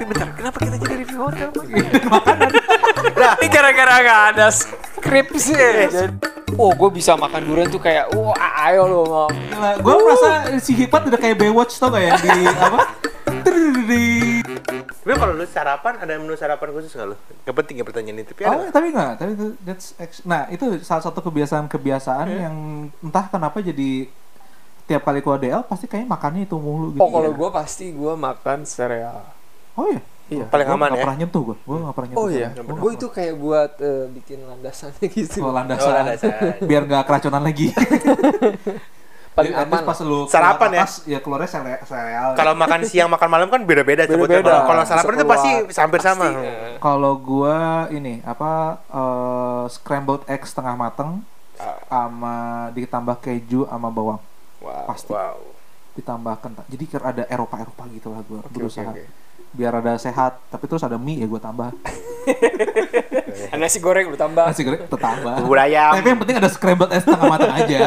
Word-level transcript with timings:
Tapi 0.00 0.08
bentar, 0.08 0.28
kenapa 0.32 0.56
kita 0.58 0.76
jadi 0.78 0.94
review 0.96 1.20
hotel? 1.20 1.48
Bang? 1.52 1.68
Nah, 3.12 3.32
ini 3.36 3.48
gara-gara 3.48 3.94
gak 4.00 4.20
ada 4.32 4.46
skrip 4.48 5.28
sih. 5.36 5.52
Jadi- 5.52 6.16
Oh, 6.52 6.72
gue 6.72 6.90
bisa 6.90 7.14
makan 7.14 7.44
durian 7.44 7.68
tuh 7.68 7.78
kayak, 7.78 8.10
wah 8.10 8.34
ayo 8.64 8.84
lo 8.84 9.00
mau. 9.04 9.28
Gue 9.76 9.94
merasa 9.98 10.28
si 10.58 10.72
Hipat 10.74 11.06
udah 11.06 11.16
kayak 11.16 11.36
Baywatch 11.36 11.76
tau 11.76 11.88
gak 11.90 12.00
ya 12.02 12.12
di 12.16 12.28
apa? 12.64 12.78
Terdiri. 13.40 14.40
Tapi 15.00 15.14
kalau 15.14 15.32
lu 15.32 15.44
sarapan 15.44 15.94
ada 15.96 16.16
menu 16.16 16.34
sarapan 16.34 16.68
khusus 16.70 16.90
nggak 16.90 17.06
lu? 17.06 17.16
Gak 17.42 17.54
penting 17.54 17.76
ya 17.76 17.84
pertanyaan 17.84 18.16
ini, 18.16 18.24
tapi 18.24 18.40
Oh, 18.42 18.56
ada. 18.56 18.68
tapi 18.68 18.86
enggak, 18.88 19.12
tapi 19.16 19.30
itu 19.32 19.46
that's 19.60 19.92
ex- 19.96 20.24
nah 20.24 20.48
itu 20.48 20.64
salah 20.80 21.00
satu 21.02 21.20
kebiasaan-kebiasaan 21.20 22.26
yang 22.30 22.56
entah 22.98 23.26
kenapa 23.26 23.60
jadi 23.60 24.08
tiap 24.84 25.02
kali 25.02 25.20
gua 25.20 25.36
DL 25.36 25.62
pasti 25.62 25.86
kayaknya 25.86 26.08
makannya 26.10 26.42
itu 26.44 26.56
mulu 26.56 26.92
gitu. 26.92 27.00
Oh, 27.00 27.08
kalau 27.08 27.30
gue 27.30 27.48
pasti 27.50 27.84
gue 27.88 28.12
makan 28.12 28.58
sereal. 28.64 29.22
Oh 29.80 29.88
iya. 29.88 30.02
Iya. 30.30 30.44
Paling 30.46 30.62
Gua 30.64 30.76
aman 30.76 30.86
nggak 30.86 30.94
ya. 30.94 31.02
pernah 31.02 31.16
nyentuh 31.18 31.42
gua. 31.42 31.56
Gua 31.60 31.76
enggak 31.80 31.94
pernah 31.96 32.08
nyentuh. 32.08 32.22
Oh 32.22 32.28
iya, 32.30 32.48
Gua 32.54 32.76
gue 32.76 32.90
itu 32.92 33.06
kayak 33.08 33.34
buat 33.34 33.72
eh, 33.80 34.04
bikin 34.12 34.38
landasannya 34.42 35.06
gitu. 35.16 35.38
Oh, 35.40 35.48
Oh, 35.48 35.52
landasan. 35.52 35.92
landasan. 35.92 36.30
Biar 36.68 36.82
nggak 36.84 37.04
keracunan 37.04 37.42
lagi. 37.42 37.66
Paling 39.30 39.54
Jadi, 39.54 39.62
aman. 39.62 39.82
pas 39.86 39.98
lu 40.02 40.26
Sarapan 40.26 40.68
ya? 40.70 40.80
atas, 40.82 40.92
ya 41.06 41.18
keluarnya 41.18 41.46
sere- 41.48 41.82
sereal. 41.84 42.34
Kalau 42.34 42.52
makan 42.52 42.80
siang 42.82 43.06
makan 43.06 43.28
malam 43.30 43.46
kan 43.46 43.62
beda-beda 43.62 44.02
sebutnya. 44.02 44.42
Beda-beda. 44.42 44.50
Kalau- 44.52 44.66
Kalau 44.68 44.82
sarapan 44.84 45.12
itu 45.14 45.24
pasti 45.24 45.50
hampir 45.72 46.00
sama. 46.00 46.26
Eh. 46.36 46.76
Kalau 46.76 47.12
gua 47.16 47.58
ini 47.88 48.18
apa 48.20 48.50
eh, 48.84 49.64
scrambled 49.68 50.26
egg 50.26 50.42
setengah 50.42 50.74
mateng 50.74 51.22
sama 51.86 52.36
ditambah 52.70 53.20
keju 53.20 53.68
sama 53.68 53.88
bawang 53.88 54.16
Wow. 54.60 54.88
pasti 54.88 55.12
Wow. 55.12 55.36
ditambah 55.92 56.34
kentang 56.38 56.64
jadi 56.66 56.84
ada 57.02 57.24
Eropa 57.26 57.56
Eropa 57.58 57.84
gitu 57.90 58.08
lah 58.08 58.20
gua 58.22 58.40
Oke, 58.40 58.48
berusaha 58.50 58.84
oke, 58.86 58.96
oke. 58.96 59.04
Biar 59.50 59.72
ada 59.74 59.94
sehat 59.96 60.38
tapi 60.46 60.64
terus 60.64 60.80
ada 60.80 60.94
mie 60.94 61.18
ya 61.18 61.26
gua 61.26 61.38
tambah 61.38 61.70
Nasi 63.52 63.76
goreng 63.76 64.08
lu 64.08 64.16
tambah. 64.16 64.46
nasi 64.46 64.62
goreng 64.62 64.86
tetambah 64.86 65.42
Bubur 65.42 65.58
ayam. 65.58 65.92
tapi 65.92 66.08
yang 66.08 66.20
penting 66.22 66.36
ada 66.38 66.48
scrambled 66.48 66.90
egg 66.90 67.02
setengah 67.02 67.26
mateng 67.28 67.52
aja 67.52 67.78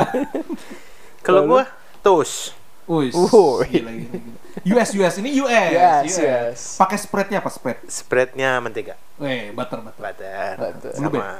Kalau 1.25 1.47
gua 1.47 1.63
toast. 2.03 2.51
Gila, 2.83 3.63
gila, 3.63 3.91
gila. 3.95 4.75
US 4.75 4.89
US 4.93 5.15
ini 5.17 5.39
US 5.39 5.71
Yes, 5.71 6.19
yes. 6.19 6.59
pakai 6.75 6.99
spreadnya 6.99 7.39
apa 7.39 7.47
spread 7.47 7.79
Spreadnya 7.87 8.59
mentega. 8.59 8.99
Weh, 9.17 9.55
butter 9.55 9.79
butter 9.79 10.03
Butter. 10.03 10.53
Butter. 10.59 10.91
Sama 10.91 11.39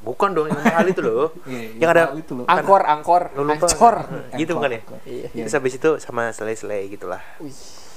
bukan 0.00 0.32
dong 0.32 0.48
yang 0.48 0.56
mahal 0.56 0.88
itu 0.88 1.04
loh. 1.04 1.36
Iya, 1.44 1.76
Yang 1.76 1.90
ada 1.92 2.02
itu 2.16 2.32
loh 2.32 2.44
Angkor, 2.48 2.82
angkor, 2.88 3.22
Lu 3.36 3.44
lupa. 3.44 3.68
ancor. 3.68 3.96
Gitu 4.32 4.50
bukan 4.56 4.70
ya? 4.72 4.80
Iya. 5.04 5.26
Iya. 5.36 5.44
Terus 5.44 5.54
habis 5.60 5.74
itu 5.76 5.90
sama 6.00 6.32
selai-selai 6.32 6.88
gitulah. 6.88 7.20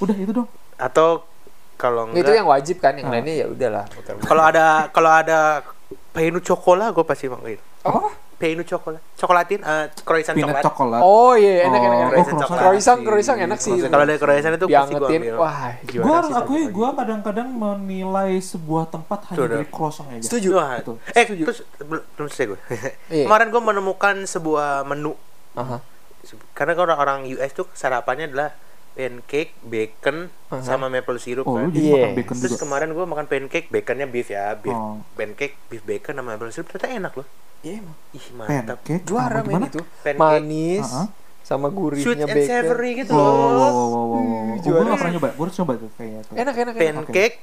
Udah 0.03 0.15
itu 0.19 0.35
dong 0.35 0.51
Atau 0.75 1.23
kalau 1.83 2.07
Itu 2.09 2.23
enggak 2.23 2.39
yang 2.39 2.47
wajib 2.47 2.79
kan, 2.79 2.95
yang 2.95 3.11
Ah. 3.11 3.13
lainnya 3.13 3.35
ya 3.35 3.45
udahlah. 3.45 3.85
kalau 4.23 4.43
ada 4.45 4.65
kalau 4.89 5.11
ada 5.11 5.39
peinu 6.09 6.39
cokola 6.39 6.89
gue 6.89 7.03
pasti 7.03 7.27
manggil. 7.27 7.59
Apa? 7.83 8.15
Peinu 8.33 8.61
cokola. 8.61 8.99
Coklatin 9.15 9.59
eh 9.61 9.87
croissant 10.03 10.35
peanut 10.35 10.57
coklat. 10.57 10.63
coklat 10.65 11.01
Oh 11.01 11.31
iya, 11.33 11.63
enak, 11.63 11.79
enak, 11.79 11.97
enak. 11.97 12.09
Oh, 12.09 12.09
Croissant 12.09 12.23
croissant 12.27 12.41
coklat. 12.41 12.59
Croissant, 12.61 12.99
croissant 13.01 13.37
enak 13.39 13.59
sih. 13.61 13.73
Kalau 13.77 14.03
ada 14.03 14.15
croissant 14.17 14.53
itu 14.53 14.67
pasti 14.69 14.93
gue 14.93 15.09
ambil. 15.13 15.35
wah 15.37 15.71
gue 15.81 16.13
harus 16.13 16.33
akui 16.33 16.63
gue 16.67 16.89
kadang-kadang 16.93 17.47
menilai 17.49 18.31
sebuah 18.37 18.87
tempat 18.89 19.19
hanya 19.29 19.47
dari 19.49 19.67
croissant 19.67 20.07
aja 20.09 20.23
Setuju. 20.23 20.49
Eh 20.55 21.23
Setuju. 21.23 21.43
terus 21.45 21.59
bel- 21.77 22.03
belum 22.15 22.27
selesai 22.27 22.45
gue. 22.47 22.59
Iya. 23.15 23.25
Kemarin 23.25 23.47
gue 23.49 23.61
menemukan 23.63 24.15
sebuah 24.25 24.83
menu 24.83 25.13
karena 26.53 26.71
kan 26.71 26.83
orang-orang 26.83 27.27
US 27.29 27.51
tuh 27.53 27.67
sarapannya 27.73 28.25
adalah 28.25 28.55
pancake, 28.93 29.57
bacon, 29.59 30.29
Aha. 30.47 30.61
sama 30.61 30.85
maple 30.85 31.17
syrup 31.17 31.43
oh 31.43 31.55
kan. 31.55 31.69
Iya. 31.69 31.93
makan 32.03 32.11
bacon 32.15 32.35
Terus 32.37 32.51
juga 32.51 32.61
kemarin 32.61 32.89
gue 32.89 33.01
makan 33.03 33.25
pancake, 33.25 33.67
baconnya 33.67 34.05
beef 34.05 34.27
ya, 34.27 34.53
beef, 34.53 34.71
Oh. 34.71 35.01
pancake, 35.13 35.57
beef 35.67 35.81
bacon 35.81 36.13
sama 36.13 36.29
maple 36.31 36.49
syrup 36.49 36.67
ternyata 36.67 36.87
enak 36.93 37.13
loh. 37.15 37.27
Iya 37.59 37.79
emang. 37.79 37.95
Ih 38.11 38.25
mantap. 38.31 38.77
pancake 38.79 39.03
Juara 39.03 39.29
sama 39.33 39.41
men 39.41 39.49
gimana? 39.49 39.65
itu. 39.67 39.81
Pancake. 39.99 40.19
Manis 40.19 40.87
ah. 40.87 41.07
sama 41.41 41.67
Sweet 41.67 41.75
gurihnya 41.75 42.23
and 42.23 42.33
bacon. 42.33 42.49
savory 42.49 42.91
gitu 42.95 43.11
Wow, 43.11 43.19
wow, 43.19 43.33
wow, 43.33 43.49
loh. 43.49 43.71
wow, 43.73 43.87
wow, 43.89 44.05
wow. 44.05 44.21
Ih, 44.23 44.53
Oh, 44.53 44.57
juara. 44.61 44.77
gue 44.77 44.85
gak 44.85 44.99
pernah 44.99 45.13
nyoba, 45.13 45.29
gue 45.31 45.43
harus 45.43 45.55
coba 45.55 45.73
tuh 45.75 45.89
kayaknya 45.93 46.21
tuh. 46.21 46.33
Enak, 46.35 46.55
enak, 46.55 46.75
enak. 46.75 47.03
Pancake, 47.03 47.35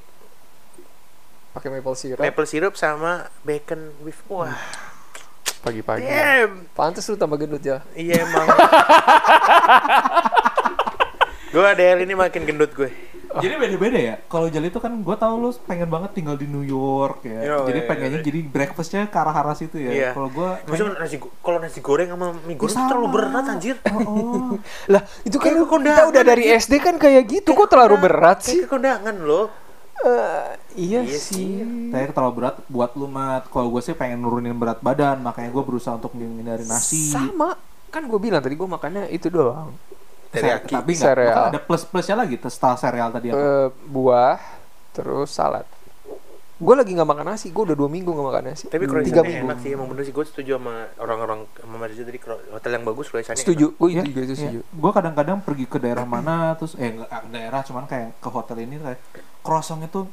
Pakai 1.50 1.68
maple 1.68 1.96
syrup. 1.96 2.20
maple 2.20 2.46
syrup 2.46 2.74
sama 2.74 3.12
bacon 3.42 3.90
beef. 4.00 4.22
Wah, 4.28 4.54
Pagi-pagi. 5.60 6.00
damn. 6.00 6.64
Pantes 6.72 7.04
lu 7.04 7.16
tambah 7.16 7.36
gendut 7.36 7.60
ya. 7.60 7.82
Iya 7.92 8.22
emang. 8.22 8.46
gue 11.50 11.62
DL 11.74 11.98
ini 12.06 12.14
makin 12.14 12.42
gendut 12.46 12.72
gue. 12.72 12.90
Jadi 13.30 13.54
beda-beda 13.62 13.94
ya. 13.94 14.14
Kalau 14.26 14.50
Jali 14.50 14.74
itu 14.74 14.82
kan 14.82 14.90
gue 14.90 15.14
tau 15.14 15.38
lu 15.38 15.54
pengen 15.62 15.86
banget 15.86 16.18
tinggal 16.18 16.34
di 16.34 16.50
New 16.50 16.66
York 16.66 17.22
ya. 17.22 17.38
Yo, 17.46 17.56
jadi 17.70 17.86
iya, 17.86 17.86
pengennya 17.86 18.18
iya. 18.18 18.26
jadi 18.26 18.40
breakfastnya 18.42 19.02
ke 19.06 19.14
arah 19.14 19.30
arah 19.30 19.54
situ 19.54 19.78
ya. 19.78 19.90
Iya. 19.94 20.10
Kalau 20.18 20.34
gue 20.34 20.48
Maksudnya 20.66 20.98
nasi 20.98 21.16
go- 21.22 21.30
kalau 21.38 21.62
nasi 21.62 21.78
goreng 21.78 22.10
sama 22.10 22.34
mie 22.42 22.58
goreng 22.58 22.74
Sama. 22.74 22.82
itu 22.82 22.90
terlalu 22.90 23.08
berat 23.14 23.46
anjir. 23.46 23.76
Oh, 23.86 24.00
oh. 24.02 24.50
Lah, 24.92 25.02
itu 25.22 25.36
kan 25.38 25.54
Kayak 25.54 25.62
kita 25.62 25.70
kondangan, 25.70 26.10
udah 26.10 26.22
dari. 26.26 26.42
SD 26.50 26.72
kan 26.82 26.94
kayak 26.98 27.22
gitu. 27.30 27.50
Kok 27.54 27.68
terlalu 27.70 27.96
berat 28.02 28.38
Kayak 28.42 28.50
sih? 28.50 28.58
ke 28.62 28.66
kondangan 28.66 29.16
loh. 29.22 29.46
Eh, 30.00 30.50
iya, 30.74 31.00
Iya 31.06 31.18
sih. 31.22 31.62
Kayak 31.94 32.18
terlalu 32.18 32.32
berat 32.42 32.56
buat 32.66 32.90
lu 32.98 33.06
mat. 33.06 33.46
Kalau 33.46 33.70
gue 33.70 33.78
sih 33.78 33.94
pengen 33.94 34.26
nurunin 34.26 34.58
berat 34.58 34.82
badan, 34.82 35.22
makanya 35.22 35.54
gue 35.54 35.62
berusaha 35.62 35.94
untuk 35.94 36.18
menghindari 36.18 36.66
nasi. 36.66 37.14
Sama. 37.14 37.54
Kan 37.94 38.10
gue 38.10 38.18
bilang 38.18 38.42
tadi 38.42 38.58
gue 38.58 38.66
makannya 38.66 39.06
itu 39.14 39.30
doang. 39.30 39.70
Teriyaki. 40.30 40.72
Tapi 40.78 40.92
nggak, 40.94 41.10
Sereal. 41.10 41.34
kan 41.34 41.50
ada 41.50 41.60
plus 41.60 41.82
plusnya 41.82 42.14
lagi. 42.14 42.38
Setelah 42.38 42.78
sereal 42.78 43.10
tadi 43.10 43.34
apa? 43.34 43.38
Eh, 43.38 43.68
buah, 43.90 44.38
terus 44.94 45.34
salad. 45.34 45.66
Gue 46.60 46.76
lagi 46.76 46.92
nggak 46.92 47.08
makan 47.08 47.26
nasi. 47.34 47.48
Gue 47.50 47.72
udah 47.72 47.76
dua 47.76 47.88
minggu 47.88 48.12
nggak 48.12 48.26
makan 48.30 48.44
nasi. 48.52 48.68
Tapi 48.68 48.84
tiga 48.84 49.24
minggu. 49.24 49.48
enak 49.48 49.58
sih, 49.64 49.70
emang 49.74 49.88
bener 49.90 50.04
sih 50.06 50.12
gue 50.12 50.24
setuju 50.28 50.60
sama 50.60 50.86
orang-orang 51.00 51.48
sama 51.56 51.84
Rizal 51.88 52.04
tadi 52.04 52.20
hotel 52.52 52.70
yang 52.76 52.84
bagus 52.84 53.06
croissantnya 53.08 53.42
Setuju. 53.42 53.66
Gue 53.74 53.88
Ya, 53.90 54.04
itu 54.04 54.12
juga 54.12 54.20
itu 54.28 54.34
setuju. 54.38 54.60
Gue 54.68 54.90
kadang-kadang 54.92 55.40
pergi 55.42 55.64
ke 55.66 55.78
daerah 55.80 56.04
mana, 56.04 56.54
terus 56.54 56.76
eh 56.76 56.94
ah, 57.08 57.24
daerah, 57.26 57.64
cuman 57.64 57.88
kayak 57.88 58.20
ke 58.20 58.28
hotel 58.28 58.56
ini 58.62 58.76
kayak 58.76 59.00
croissant 59.40 59.82
itu 59.82 60.04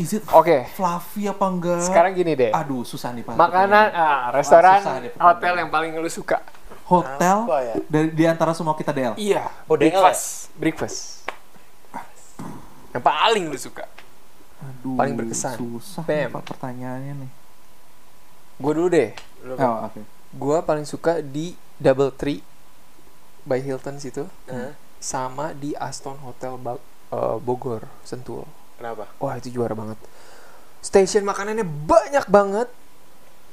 is 0.00 0.16
it 0.16 0.24
Oke. 0.32 0.64
fluffy 0.72 1.28
apa 1.28 1.44
enggak? 1.50 1.84
Sekarang 1.84 2.16
gini 2.16 2.32
deh. 2.32 2.50
aduh 2.54 2.86
susah 2.86 3.12
nih 3.12 3.26
pak. 3.26 3.34
Makanan, 3.36 3.86
ah, 3.92 4.30
restoran, 4.32 4.80
susah 4.80 4.96
nih, 5.02 5.10
hotel 5.18 5.54
yang 5.60 5.68
paling 5.68 5.92
lu 5.98 6.08
suka. 6.08 6.40
Hotel 6.92 7.36
Apa 7.44 7.58
ya? 7.62 7.74
dari 7.86 8.08
di 8.10 8.24
antara 8.24 8.52
semua 8.52 8.74
kita 8.74 8.90
DL. 8.90 9.14
Iya. 9.16 9.48
Oh, 9.64 9.74
DL 9.74 9.88
breakfast. 9.88 10.52
Breakfast. 10.54 10.98
Yang 12.92 13.02
paling 13.02 13.44
lu 13.48 13.56
suka. 13.56 13.88
Aduh, 14.60 14.94
Paling 14.94 15.16
berkesan. 15.16 15.56
Susah 15.56 16.04
nih, 16.04 16.28
Pak, 16.28 16.44
pertanyaannya 16.44 17.14
nih. 17.18 17.30
Gue 18.56 18.72
dulu 18.72 18.88
deh. 18.88 19.10
Lu- 19.42 19.56
Oh, 19.56 19.88
oke. 19.88 20.00
Gue 20.30 20.58
paling 20.60 20.84
suka 20.84 21.18
di 21.18 21.52
Double 21.76 22.12
Tree 22.12 22.44
by 23.42 23.58
Hilton 23.58 23.98
situ, 23.98 24.22
Hah? 24.46 24.76
sama 24.96 25.50
di 25.50 25.74
Aston 25.74 26.14
Hotel 26.20 26.54
Ba- 26.56 26.78
eh, 27.10 27.36
Bogor, 27.38 27.88
Sentul. 28.02 28.46
Kenapa? 28.78 29.10
Wah 29.18 29.34
itu 29.34 29.50
juara 29.50 29.72
banget. 29.72 29.98
Station 30.78 31.22
makanannya 31.22 31.64
banyak 31.64 32.26
banget 32.26 32.68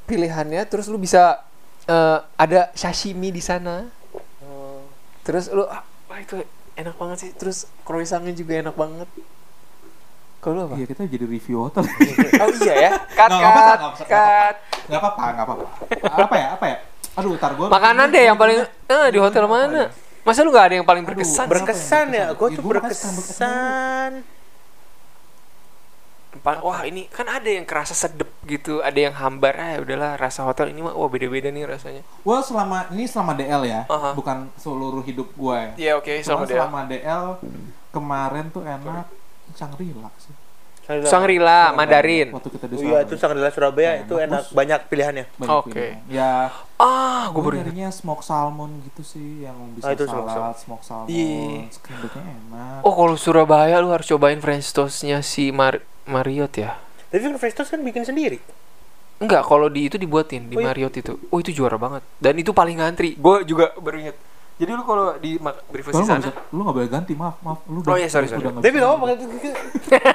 pilihannya. 0.06 0.62
Terus 0.66 0.86
lu 0.86 0.98
bisa 0.98 1.42
eh, 1.90 2.18
ada 2.36 2.70
sashimi 2.74 3.30
di 3.30 3.42
sana. 3.42 3.90
Oh, 4.40 4.86
Terus 5.22 5.50
lu 5.50 5.66
ah, 5.66 5.82
wah 6.06 6.20
itu 6.20 6.40
enak 6.76 6.96
banget 6.96 7.18
sih. 7.20 7.32
Terus 7.34 7.58
croissantnya 7.82 8.32
juga 8.32 8.62
enak 8.62 8.74
banget. 8.74 9.10
Kalau 10.40 10.54
lu 10.56 10.62
apa? 10.64 10.74
Iya 10.78 10.86
kita 10.88 11.04
jadi 11.04 11.26
review 11.26 11.66
hotel. 11.66 11.84
Oh 12.42 12.50
iya 12.56 12.74
ya. 12.80 12.92
Cut 13.12 13.28
apa-apa, 13.28 13.74
cut 13.92 14.08
cut. 14.08 14.56
Gak 14.88 14.98
apa-apa, 14.98 15.24
gak 15.30 15.46
apa-apa. 15.46 15.66
Apa 16.24 16.36
ya, 16.36 16.48
apa 16.56 16.66
ya? 16.66 16.78
Aduh, 17.20 17.36
tar 17.36 17.52
gue. 17.52 17.68
Makanan 17.68 18.08
deh 18.08 18.24
yang 18.24 18.38
paling 18.40 18.64
eh 18.64 19.08
di 19.12 19.20
hotel 19.20 19.44
mana? 19.44 19.92
Masa 20.24 20.40
lu 20.42 20.50
gak 20.50 20.72
ada 20.72 20.76
yang 20.80 20.88
paling 20.88 21.04
Aduh, 21.04 21.20
berkesan? 21.20 21.46
ber- 21.46 21.60
berkesan 21.60 22.06
Berkesan. 22.08 22.16
ya, 22.16 22.26
gue 22.32 22.48
Ya, 22.48 22.56
tuh 22.56 22.64
makanya 22.64 22.94
suka 22.96 23.10
berkesan. 23.12 24.12
Wah 26.40 26.86
ini 26.86 27.10
kan 27.10 27.26
ada 27.26 27.50
yang 27.50 27.66
kerasa 27.66 27.98
sedep 27.98 28.30
gitu, 28.46 28.86
ada 28.86 28.96
yang 28.96 29.18
hambar. 29.18 29.58
Ah 29.58 29.82
udahlah 29.82 30.14
rasa 30.14 30.46
hotel 30.46 30.70
ini 30.70 30.86
mah 30.86 30.94
wah 30.94 31.10
beda-beda 31.10 31.50
nih 31.50 31.66
rasanya. 31.66 32.06
Gue 32.22 32.38
selama 32.46 32.86
ini 32.94 33.10
selama 33.10 33.34
DL 33.34 33.66
ya, 33.66 33.82
Aha. 33.90 34.14
bukan 34.14 34.46
seluruh 34.54 35.02
hidup 35.02 35.34
gue. 35.34 35.58
ya. 35.58 35.72
Iya 35.74 35.92
oke 35.98 36.14
Cuma 36.22 36.26
sama 36.26 36.44
dia. 36.46 36.54
selama 36.62 36.80
DL 36.86 37.26
kemarin 37.90 38.46
tuh 38.54 38.62
enak 38.62 39.10
Shangri-La 39.58 40.10
sih. 40.22 40.36
Shangri-La, 40.90 41.72
Mandarin. 41.72 42.34
Waktu 42.34 42.50
kita 42.50 42.66
di 42.66 42.76
Oh 42.76 42.82
iya, 42.82 42.98
itu 43.06 43.14
Shangri-La 43.14 43.54
Surabaya 43.54 43.92
Nah, 43.94 44.02
itu 44.02 44.14
enak, 44.18 44.42
banyak 44.50 44.80
pilihannya. 44.90 45.26
Oke. 45.40 45.70
pilihan. 45.70 46.02
Ya, 46.10 46.50
Ah, 46.82 47.30
gue 47.30 47.42
baru 47.44 47.60
ingat. 47.60 47.70
nyarinya 47.70 47.90
smoke 47.92 48.24
salmon 48.24 48.82
gitu 48.82 49.04
sih, 49.04 49.44
yang 49.44 49.54
bisa 49.76 49.86
Ah, 49.86 49.94
itu 49.94 50.08
smoke 50.08 50.32
salad, 50.32 50.56
smoke 50.58 50.82
salmon, 50.82 51.12
Iya. 51.12 51.70
enak. 52.10 52.80
Oh 52.82 52.94
kalau 52.96 53.14
Surabaya 53.14 53.78
lu 53.78 53.94
harus 53.94 54.08
cobain 54.08 54.40
French 54.40 54.72
toastnya 54.72 55.22
si 55.22 55.52
Mar 55.52 55.84
Marriott 56.04 56.58
ya. 56.58 56.80
Tapi 57.10 57.22
kan 57.22 57.34
Fresh 57.38 57.54
Toast 57.54 57.70
kan 57.70 57.82
bikin 57.82 58.06
sendiri. 58.06 58.38
Enggak, 59.20 59.44
kalau 59.44 59.68
di 59.68 59.86
itu 59.86 59.98
dibuatin 60.00 60.48
di 60.48 60.56
Oh, 60.56 60.62
iya? 60.62 60.72
Marriott 60.72 60.96
itu. 60.96 61.20
Oh 61.28 61.38
itu 61.38 61.52
juara 61.52 61.76
banget. 61.76 62.02
Dan 62.18 62.38
itu 62.38 62.50
paling 62.50 62.80
ngantri. 62.80 63.14
Gue 63.14 63.44
juga 63.44 63.74
baru 63.76 64.00
inget. 64.00 64.18
Jadi 64.60 64.72
lu 64.76 64.84
kalau 64.84 65.16
di 65.16 65.40
breakfast 65.40 65.96
di 65.96 66.04
nggak 66.04 66.20
sana, 66.20 66.20
bisa, 66.20 66.32
lu 66.52 66.62
nggak 66.62 66.76
boleh 66.76 66.90
ganti, 66.92 67.14
maaf, 67.16 67.40
maaf. 67.40 67.60
Lu 67.66 67.80
Oh, 67.80 67.96
iya, 67.96 68.12
sorry, 68.12 68.28
sorry. 68.28 68.44
udah 68.44 68.52
nggak 68.54 68.64
Tapi 68.68 68.76
bisa 68.76 68.84
gak 68.84 68.92
ganti. 69.08 69.50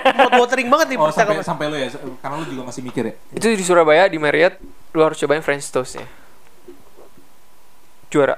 apa-apa 0.04 0.28
Mau 0.30 0.44
watering 0.44 0.68
banget 0.68 0.86
nih 0.86 0.98
Oh, 1.00 1.08
sampai, 1.08 1.34
sampai 1.40 1.64
lu 1.66 1.76
ya, 1.76 1.88
karena 2.20 2.34
lu 2.36 2.44
juga 2.44 2.62
masih 2.68 2.82
mikir 2.84 3.02
ya. 3.08 3.14
itu 3.32 3.46
di 3.48 3.64
Surabaya 3.64 4.04
di 4.04 4.20
Marriott, 4.20 4.60
lu 4.92 5.00
harus 5.00 5.16
cobain 5.16 5.40
French 5.40 5.64
toastnya. 5.66 6.04
Juara. 8.08 8.36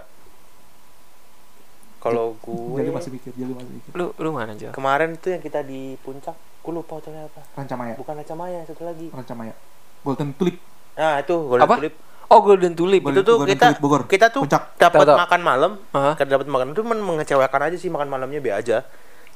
Kalau 1.98 2.38
Jadi 2.38 2.86
gue 2.86 2.94
masih 2.94 3.10
mikir, 3.10 3.30
jadi 3.34 3.50
masih 3.50 3.72
mikir. 3.72 3.90
Lu 3.92 4.14
lu 4.14 4.30
mana 4.30 4.54
aja? 4.54 4.70
kemarin 4.70 5.18
tuh 5.18 5.34
yang 5.34 5.42
kita 5.42 5.60
di 5.60 5.98
puncak, 6.00 6.32
gue 6.62 6.70
lupa 6.72 6.96
hotelnya 6.96 7.26
apa. 7.26 7.42
Rancamaya, 7.52 7.98
Bukan 7.98 8.14
Acamaya, 8.14 8.62
satu 8.62 8.86
lagi. 8.86 9.10
Rancamaya. 9.10 9.54
Golden 10.00 10.30
Tulip. 10.32 10.54
Nah 10.94 11.18
itu 11.18 11.34
Golden 11.34 11.66
Apa? 11.66 11.74
Tulip. 11.76 11.94
Oh, 12.26 12.42
Golden 12.42 12.74
Tulip. 12.74 13.02
Golden- 13.02 13.22
Itu 13.22 13.22
tuh 13.22 13.36
Golden 13.42 13.52
kita 13.54 13.66
Tulip 13.70 13.80
Bogor. 13.80 14.02
kita 14.06 14.26
tuh 14.30 14.42
dapat 14.76 15.06
makan 15.06 15.40
malam, 15.40 15.72
Hah? 15.94 16.14
kan 16.14 16.26
dapat 16.26 16.46
makan 16.46 16.74
itu 16.74 16.82
men- 16.82 17.04
mengecewakan 17.04 17.60
aja 17.70 17.76
sih 17.78 17.86
makan 17.86 18.08
malamnya 18.08 18.42
be 18.42 18.50
aja. 18.50 18.82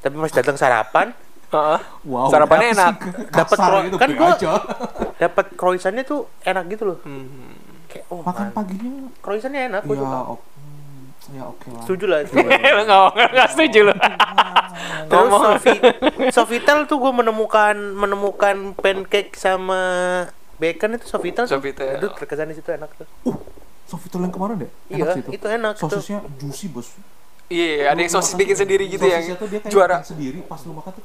Tapi 0.00 0.14
pas 0.16 0.32
datang 0.32 0.56
sarapan, 0.56 1.14
Heeh. 1.50 1.80
Wow. 2.06 2.30
Sarapannya 2.30 2.78
enak. 2.78 2.94
Dapat 3.34 3.56
pro- 3.58 3.82
gitu, 3.82 3.96
kan 3.98 4.08
gua- 4.14 4.38
dapat 5.22 5.46
croissantnya 5.58 6.06
tuh 6.06 6.30
enak 6.42 6.64
gitu 6.70 6.94
loh. 6.94 6.98
Hmm. 7.02 7.58
Kayak 7.90 8.06
oh, 8.08 8.22
Makan 8.22 8.46
man, 8.48 8.54
paginya, 8.54 8.90
croissantnya 9.18 9.62
enak, 9.66 9.82
gue 9.82 9.98
ya, 9.98 10.02
suka. 10.06 10.18
ya 11.30 11.42
oke 11.46 11.66
lah. 11.74 11.82
Setuju 11.82 12.04
lah. 12.06 12.18
itu. 12.24 12.34
lu 12.38 12.82
nggak 12.86 13.02
nggak 13.34 13.48
setuju 13.50 13.78
lu. 13.90 13.94
Terus. 15.10 15.30
Sofi, 15.30 15.74
Sofitel 16.30 16.78
tuh 16.86 17.02
gue 17.02 17.12
menemukan 17.12 17.74
menemukan 17.74 18.78
pancake 18.78 19.34
sama 19.34 19.82
bacon 20.60 20.90
itu 20.94 21.06
Sofitel. 21.08 21.44
Sofitel. 21.44 21.96
Itu 21.96 22.08
terkesan 22.12 22.46
di 22.46 22.54
situ 22.54 22.68
enak 22.68 22.90
tuh. 22.94 23.08
Uh, 23.24 23.36
Sofitel 23.84 24.20
yang 24.20 24.30
kemarin 24.30 24.60
deh, 24.60 24.70
Iya, 24.86 25.02
enak 25.02 25.14
sih 25.16 25.22
itu. 25.22 25.30
itu 25.34 25.46
enak. 25.48 25.72
Itu. 25.74 25.82
Sosisnya 25.82 26.18
juicy 26.36 26.66
bos. 26.68 26.92
Iya, 27.48 27.90
ada 27.90 27.98
yang 27.98 28.12
sosis 28.12 28.36
bikin 28.36 28.54
sendiri 28.54 28.84
gitu 28.86 29.02
yang 29.02 29.26
tuh 29.34 29.48
dia 29.48 29.58
kayak 29.58 29.72
juara. 29.72 29.96
sendiri 30.00 30.38
pas 30.44 30.62
lu 30.62 30.70
makan 30.70 30.94
tuh. 30.94 31.04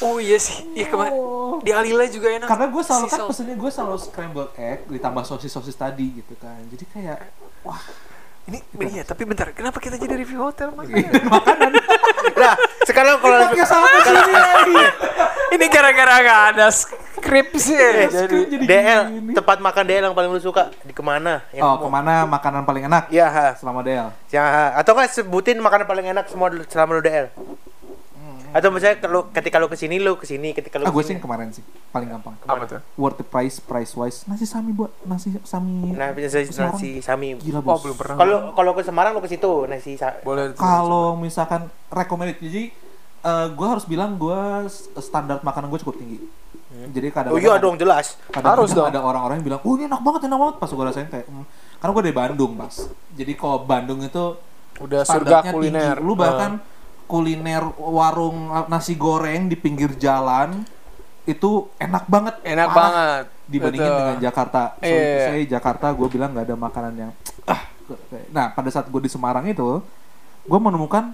Oh 0.00 0.16
iya 0.16 0.38
sih. 0.38 0.64
Iya 0.72 0.88
kemarin 0.88 1.12
Oh. 1.12 1.60
di 1.60 1.68
Alila 1.70 2.06
juga 2.06 2.30
enak. 2.30 2.48
Karena 2.48 2.66
gue 2.70 2.80
selalu 2.80 3.04
Si 3.04 3.10
kan 3.10 3.20
pesennya 3.26 3.56
gue 3.58 3.70
selalu 3.70 3.96
scrambled 3.98 4.50
egg 4.56 4.88
ditambah 4.88 5.24
sosis 5.26 5.50
sosis 5.50 5.74
tadi 5.74 6.16
gitu 6.16 6.32
kan. 6.38 6.56
Jadi 6.70 6.84
kayak 6.86 7.18
wah 7.60 7.82
Ini 8.40 8.56
iya, 8.88 9.04
tapi 9.04 9.22
bentar, 9.22 9.52
kenapa 9.52 9.76
kita 9.78 9.94
jadi 9.94 10.16
review 10.16 10.40
hotel 10.40 10.72
Mak? 10.74 10.88
Nah, 12.34 12.56
sekarang 12.82 13.20
kalau 13.20 13.36
lagi? 13.36 13.60
Ini 15.54 15.66
gara-gara 15.68 16.14
gak 16.18 16.40
ada 16.56 16.66
skrip 17.20 17.48
sih. 17.54 17.76
Iya, 17.76 18.08
jadi 18.08 18.38
jadi 18.48 18.64
DL 18.64 19.02
gini. 19.12 19.32
tempat 19.32 19.58
makan 19.58 19.84
DL 19.84 20.02
yang 20.02 20.16
paling 20.16 20.28
lu 20.28 20.40
suka 20.40 20.72
di 20.80 20.90
ke 20.90 21.00
mana? 21.00 21.44
Yang 21.50 21.62
Oh 21.62 21.68
mau- 21.70 21.82
ke 21.82 21.88
mana 21.90 22.14
makanan 22.24 22.64
paling 22.64 22.84
enak? 22.84 23.06
Ya, 23.10 23.28
ha. 23.28 23.46
Selama 23.54 23.80
DL. 23.80 24.08
Ya, 24.28 24.42
ha. 24.42 24.64
atau 24.74 24.92
kan 24.92 25.04
sebutin 25.06 25.56
makanan 25.58 25.84
paling 25.84 26.08
enak 26.08 26.26
semua 26.26 26.48
dulu 26.48 26.64
selama 26.64 26.96
lu 26.96 27.02
DL. 27.02 27.28
Atau 28.50 28.74
misalnya 28.74 28.98
kalau 28.98 29.30
ketika 29.30 29.62
lu 29.62 29.70
ke 29.70 29.78
sini 29.78 30.02
lu 30.02 30.18
ke 30.18 30.26
sini 30.26 30.50
ketika 30.50 30.74
Ah 30.76 30.82
lu 30.82 30.90
gue 30.90 31.06
sih 31.06 31.14
kemarin 31.16 31.54
sih 31.54 31.62
paling 31.88 32.10
gampang. 32.10 32.34
apa 32.42 32.66
tuh? 32.66 32.82
Worth 32.96 33.14
the 33.16 33.24
price 33.24 33.62
price 33.62 33.94
wise 33.94 34.26
nasi 34.26 34.42
sami 34.42 34.74
buat 34.74 34.90
nasi 35.04 35.38
sami. 35.46 35.94
Nah, 35.94 36.10
nasi, 36.10 36.50
Semarang. 36.50 36.74
nasi 36.74 36.98
sami. 36.98 37.38
Gila 37.38 37.60
Oh, 37.60 37.62
bos. 37.62 37.78
belum 37.80 37.94
pernah. 37.94 38.18
Kalau 38.18 38.38
kalau 38.50 38.72
ke 38.74 38.82
Semarang 38.82 39.14
lu 39.14 39.22
ke 39.22 39.30
situ 39.30 39.46
nasi 39.64 39.94
sa- 39.94 40.18
Boleh. 40.20 40.50
Kalau 40.52 41.14
misalkan 41.14 41.70
recommended, 41.88 42.42
jadi 42.42 42.74
gue 43.54 43.66
harus 43.68 43.86
bilang 43.86 44.16
gue 44.16 44.66
standar 44.98 45.38
makanan 45.40 45.70
gue 45.70 45.78
cukup 45.78 46.02
tinggi. 46.02 46.18
Jadi 46.88 47.06
kadang 47.12 47.30
Oh 47.32 47.38
iya 47.38 47.60
dong 47.60 47.76
jelas. 47.76 48.16
kadang 48.32 48.56
Harus 48.56 48.72
dong. 48.72 48.88
ada 48.88 49.04
orang-orang 49.04 49.42
yang 49.42 49.46
bilang, 49.52 49.60
oh 49.60 49.72
ini 49.76 49.84
enak 49.84 50.00
banget, 50.00 50.20
enak 50.24 50.38
banget. 50.38 50.56
Pas 50.56 50.70
gue 50.70 50.84
rasain 50.86 51.08
kayak, 51.08 51.26
hmm. 51.28 51.44
karena 51.76 51.90
gue 51.92 52.02
dari 52.08 52.16
Bandung, 52.16 52.52
mas. 52.56 52.76
Jadi 53.12 53.32
kalau 53.34 53.58
Bandung 53.62 54.00
itu 54.00 54.24
Udah 54.80 55.02
surga 55.04 55.52
kuliner. 55.52 56.00
tinggi. 56.00 56.06
Lu 56.08 56.16
bahkan 56.16 56.56
kuliner 57.04 57.62
warung 57.76 58.48
uh, 58.48 58.64
nasi 58.70 58.94
goreng 58.94 59.50
di 59.50 59.58
pinggir 59.58 59.98
jalan 59.98 60.62
itu 61.26 61.68
enak 61.76 62.06
banget. 62.06 62.34
enak 62.42 62.68
Parah. 62.70 62.78
banget. 62.80 63.24
Dibandingin 63.50 63.86
Betul. 63.90 64.00
dengan 64.00 64.18
Jakarta. 64.22 64.62
So, 64.78 64.86
Iya. 64.86 65.18
saya 65.26 65.40
Jakarta 65.44 65.86
gue 65.90 66.08
bilang 66.08 66.30
nggak 66.32 66.46
ada 66.48 66.56
makanan 66.56 66.92
yang 66.96 67.10
ah. 67.44 67.62
Nah 68.30 68.54
pada 68.54 68.70
saat 68.70 68.86
gue 68.86 69.02
di 69.02 69.10
Semarang 69.10 69.42
itu, 69.44 69.82
gue 70.46 70.58
menemukan 70.62 71.10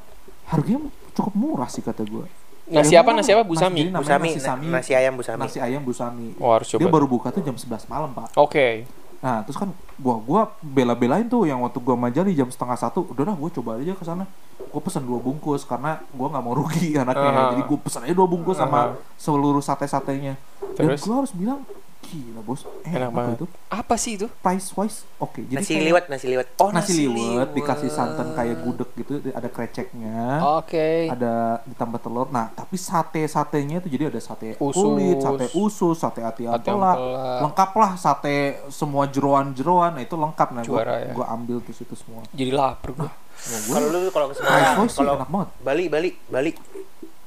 harganya 0.46 0.86
cukup 1.16 1.32
murah 1.32 1.66
sih 1.66 1.80
kata 1.80 2.04
gue. 2.04 2.28
Nasi 2.66 2.94
apa? 2.94 3.10
Nasi 3.14 3.30
apa? 3.30 3.42
Busami. 3.42 3.88
Namanya 3.88 4.02
Busami, 4.02 4.28
nasi, 4.28 4.40
sami, 4.40 4.66
nasi 4.66 4.92
ayam 4.92 5.14
busami. 5.14 5.38
nasi 5.38 5.58
ayam 5.58 5.82
busami. 5.82 6.26
Oh, 6.36 6.50
harus 6.50 6.66
Dia 6.66 6.82
coba. 6.82 6.98
baru 6.98 7.06
buka 7.06 7.28
tuh 7.30 7.40
jam 7.40 7.54
11 7.54 7.86
malam 7.86 8.10
pak. 8.10 8.34
Oke. 8.34 8.82
Nah 9.16 9.40
terus 9.42 9.56
kan 9.56 9.70
gua 9.96 10.18
gua 10.18 10.42
bela-belain 10.60 11.24
tuh 11.24 11.44
yang 11.44 11.62
waktu 11.62 11.78
gua 11.78 11.96
majali 11.96 12.34
jam 12.34 12.46
setengah 12.46 12.76
satu, 12.76 13.06
udah 13.08 13.22
dah 13.24 13.34
gua 13.34 13.48
coba 13.48 13.70
aja 13.78 13.94
ke 13.94 14.02
sana. 14.02 14.26
Gua 14.68 14.80
pesen 14.80 15.02
dua 15.02 15.16
bungkus 15.16 15.62
karena 15.62 16.02
gua 16.10 16.28
nggak 16.28 16.42
mau 16.42 16.54
rugi 16.54 16.94
anaknya. 17.00 17.30
Aha. 17.30 17.44
Jadi 17.54 17.62
gua 17.64 17.78
pesen 17.80 18.02
aja 18.02 18.12
dua 18.12 18.28
bungkus 18.28 18.58
sama 18.58 18.92
Aha. 18.92 18.98
seluruh 19.16 19.62
sate-satenya. 19.62 20.34
Dan 20.74 20.90
Terus? 20.90 21.00
gua 21.02 21.22
harus 21.22 21.32
bilang 21.32 21.62
gila 22.06 22.40
bos, 22.40 22.62
Enak 22.82 23.10
apa 23.10 23.16
banget. 23.16 23.36
itu 23.36 23.46
Apa 23.66 23.94
sih 23.94 24.12
itu? 24.14 24.26
price 24.38 24.70
wise 24.72 25.02
oke. 25.18 25.42
Jadi 25.42 25.58
Nasi 25.58 25.72
kayak 25.72 25.84
liwet, 25.84 26.04
nasi 26.06 26.26
liwet. 26.26 26.46
Oh, 26.56 26.70
nasi, 26.70 26.92
nasi 26.94 27.04
liwet 27.04 27.18
liwet. 27.18 27.48
dikasih 27.52 27.90
santan 27.90 28.32
kayak 28.32 28.62
gudeg 28.62 28.90
gitu, 28.94 29.12
ada 29.30 29.48
kreceknya. 29.48 30.40
Oke. 30.56 31.10
Ada 31.10 31.60
ditambah 31.66 31.98
telur. 31.98 32.28
Nah, 32.30 32.48
tapi 32.50 32.76
sate-satenya 32.76 33.80
itu 33.80 33.88
jadi 33.90 34.08
ada 34.08 34.18
sate 34.18 34.54
Usus. 34.56 34.78
kulit, 34.78 35.18
sate 35.18 35.46
usus, 35.52 35.96
sate 35.96 36.20
ati 36.20 36.46
ampela, 36.46 36.92
lengkap 37.42 37.70
lah 37.74 37.92
sate 37.96 38.62
semua 38.68 39.04
jeroan-jeroan 39.06 39.94
nah, 39.94 40.02
itu 40.02 40.14
lengkap 40.14 40.48
nah 40.52 40.62
gua, 40.62 40.80
Juara 40.80 40.94
ya. 41.00 41.12
gua 41.12 41.26
ambil 41.30 41.58
tuh 41.60 41.74
situ 41.74 41.92
semua 41.92 42.22
Jadi 42.30 42.50
lapar 42.50 42.90
gua. 42.92 43.10
Wah, 43.10 43.12
gua, 43.68 43.74
Kalau 43.76 43.88
lu 43.92 44.08
kalau 44.08 44.26
ke 44.28 44.34
Price 44.34 44.48
Semarang, 44.48 44.88
kalau 44.88 45.12
enak 45.16 45.28
banget 45.28 45.48
Bali, 45.60 45.84
Bali, 45.86 46.10
Bali. 46.26 46.50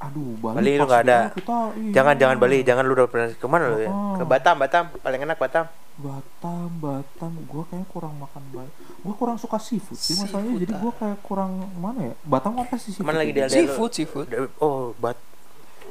Aduh 0.00 0.32
Bali, 0.34 0.56
Bali 0.56 0.72
lu 0.74 0.84
nggak 0.84 1.02
ada. 1.02 1.18
kita, 1.30 1.56
iya. 1.76 1.92
Jangan 1.92 2.14
jangan 2.16 2.36
Bali, 2.36 2.58
jangan 2.62 2.82
lu 2.82 2.92
udah 2.94 3.06
pernah 3.06 3.28
ke 3.28 3.46
mana 3.46 3.64
lu 3.68 3.78
ya? 3.78 3.90
Ke 4.16 4.24
Batam, 4.24 4.56
Batam, 4.56 4.84
paling 4.96 5.20
enak 5.22 5.36
Batam. 5.36 5.68
Batam 5.94 6.68
Batam 6.74 7.32
gua 7.44 7.64
kayak 7.66 7.84
kurang 7.86 8.16
makan 8.16 8.40
Bali 8.50 8.72
gua 8.98 9.14
kurang 9.14 9.36
suka 9.36 9.56
seafood 9.56 9.94
sih 9.94 10.16
masalahnya 10.16 10.56
jadi 10.58 10.72
gua 10.74 10.92
kayak 10.94 11.20
kurang 11.20 11.52
mana 11.74 12.00
ya 12.02 12.14
Batam 12.22 12.56
apa 12.56 12.72
sih 12.74 12.90
seafood 12.90 13.04
Mana 13.04 13.20
lagi 13.20 13.32
dia- 13.32 13.52
Seafood, 13.52 13.92
seafood. 13.92 14.26
Oh, 14.56 14.96
Bat. 14.96 15.20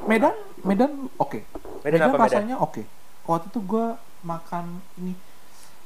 Medan 0.02 0.34
Medan 0.60 1.14
oke 1.14 1.46
Medan 1.86 2.02
apa 2.02 2.16
Medan? 2.16 2.26
rasanya 2.26 2.56
oke 2.58 2.82
waktu 3.24 3.46
itu 3.48 3.60
gua 3.62 3.86
makan 4.20 4.66
ini 4.96 5.14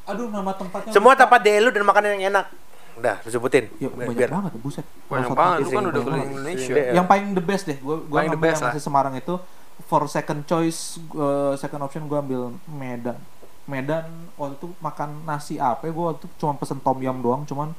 aduh 0.03 0.27
nama 0.27 0.51
tempatnya 0.53 0.91
Semua 0.91 1.13
tempat 1.13 1.39
DL 1.39 1.59
lu 1.61 1.71
dan 1.71 1.83
makanan 1.83 2.15
yang 2.15 2.31
enak. 2.31 2.47
Udah, 2.93 3.15
lu 3.19 3.29
sebutin. 3.29 3.65
ya 3.75 3.89
banyak 3.89 4.13
Biar- 4.13 4.31
banget 4.31 4.51
buset 4.57 4.85
Banyak 5.07 5.29
banget. 5.31 5.57
Lu 5.59 5.69
kan 5.69 5.83
udah 5.87 6.01
keliling. 6.01 6.29
Indonesia. 6.31 6.73
Iya. 6.73 6.91
yang 6.93 7.05
paling 7.05 7.27
the 7.31 7.41
best 7.41 7.63
deh 7.65 7.75
gue 7.75 7.95
gue 7.99 8.13
Paling 8.13 8.31
the 8.31 8.39
yang 8.39 8.59
lah. 8.59 8.69
nasi 8.69 8.79
Semarang 8.79 9.13
itu 9.13 9.35
for 9.83 10.05
second 10.05 10.43
choice 10.43 10.79
eh, 10.99 11.53
second 11.55 11.81
option 11.81 12.05
gue 12.05 12.15
ambil 12.15 12.41
Medan 12.67 13.17
Medan 13.63 14.05
waktu 14.33 14.55
itu 14.55 14.67
makan 14.77 15.23
nasi 15.23 15.55
apa 15.55 15.85
gue 15.85 15.95
waktu 15.95 16.21
itu 16.21 16.35
cuma 16.37 16.53
pesen 16.53 16.77
tom 16.77 16.99
yum 16.99 17.17
doang 17.17 17.41
cuman 17.43 17.71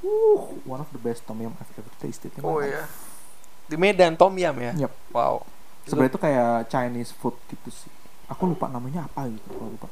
uh 0.00 0.40
one 0.64 0.78
of 0.78 0.88
the 0.90 1.00
best 1.00 1.24
tom 1.24 1.36
yum 1.36 1.50
I've 1.54 1.72
ever 1.74 1.92
tasted 1.98 2.30
Oh 2.40 2.60
iya. 2.60 2.84
Di 3.64 3.74
Medan 3.74 4.14
Tom 4.14 4.34
Yam 4.34 4.54
ya? 4.56 4.72
Yep. 4.76 4.92
Wow. 5.10 5.46
sebenarnya 5.82 6.10
itu 6.10 6.20
kayak 6.20 6.50
Chinese 6.66 7.10
food 7.12 7.34
gitu 7.46 7.68
sih 7.68 7.90
aku 8.26 8.46
lupa 8.46 8.66
namanya 8.66 9.04
apa 9.04 9.26
gitu 9.26 9.46
aku 9.48 9.64
lupa 9.70 9.88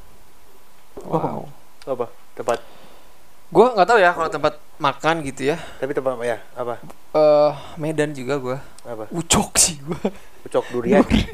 Wow. 0.99 1.47
Apa? 1.87 2.07
Tempat. 2.35 2.59
Gua 3.49 3.73
nggak 3.73 3.87
tahu 3.87 3.99
ya 3.99 4.11
kalau 4.13 4.29
tempat 4.29 4.53
makan 4.77 5.25
gitu 5.25 5.49
ya. 5.49 5.57
Tapi 5.79 5.91
tempat 5.91 6.13
apa 6.13 6.25
ya? 6.27 6.37
Apa? 6.53 6.75
Eh 7.11 7.53
Medan 7.77 8.13
juga 8.13 8.37
gua. 8.37 8.57
Apa? 8.83 9.09
Ucok 9.11 9.57
sih 9.57 9.81
gua. 9.81 9.97
Ucok 10.45 10.65
durian. 10.71 11.01
ya 11.01 11.25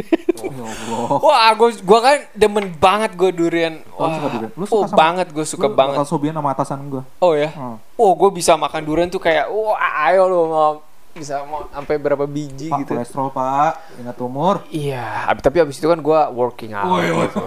Allah 0.47 1.07
Wah, 1.19 1.51
gua 1.53 1.69
gua 1.77 1.99
kan 2.01 2.17
demen 2.33 2.71
banget 2.73 3.15
gua 3.15 3.31
durian. 3.31 3.83
Oh, 3.93 3.99
lu 4.01 4.07
Wah, 4.07 4.15
suka 4.15 4.29
durian? 4.31 4.51
Lu 4.53 4.63
oh, 4.63 4.69
suka 4.69 4.87
sama- 4.87 4.99
banget 5.01 5.27
gua 5.29 5.45
suka 5.45 5.67
Lu 5.67 5.75
banget. 5.75 5.95
bakal 5.97 6.07
sobian 6.07 6.35
sama 6.35 6.51
atasan 6.51 6.79
gue 6.89 7.03
Oh 7.19 7.35
ya. 7.35 7.51
Hmm. 7.51 7.77
Oh, 7.95 8.13
gua 8.13 8.31
bisa 8.31 8.55
makan 8.55 8.83
durian 8.83 9.09
tuh 9.09 9.19
kayak 9.19 9.47
wah, 9.47 9.75
ayo 10.05 10.23
lu 10.25 10.39
mau 10.47 10.73
bisa 11.13 11.43
mau 11.43 11.63
sampai 11.69 11.95
berapa 11.97 12.27
biji 12.27 12.67
pak 12.67 12.79
gitu. 12.83 12.91
kolesterol 12.93 13.31
pak 13.31 13.79
ingat 13.97 14.19
umur 14.19 14.67
Iya, 14.67 15.31
ab- 15.31 15.39
tapi 15.41 15.63
abis 15.63 15.79
itu 15.79 15.87
kan 15.87 15.99
gua 15.99 16.27
working 16.27 16.75
out. 16.75 16.87
Oh, 16.89 16.99
iya, 16.99 17.15
gitu. 17.23 17.39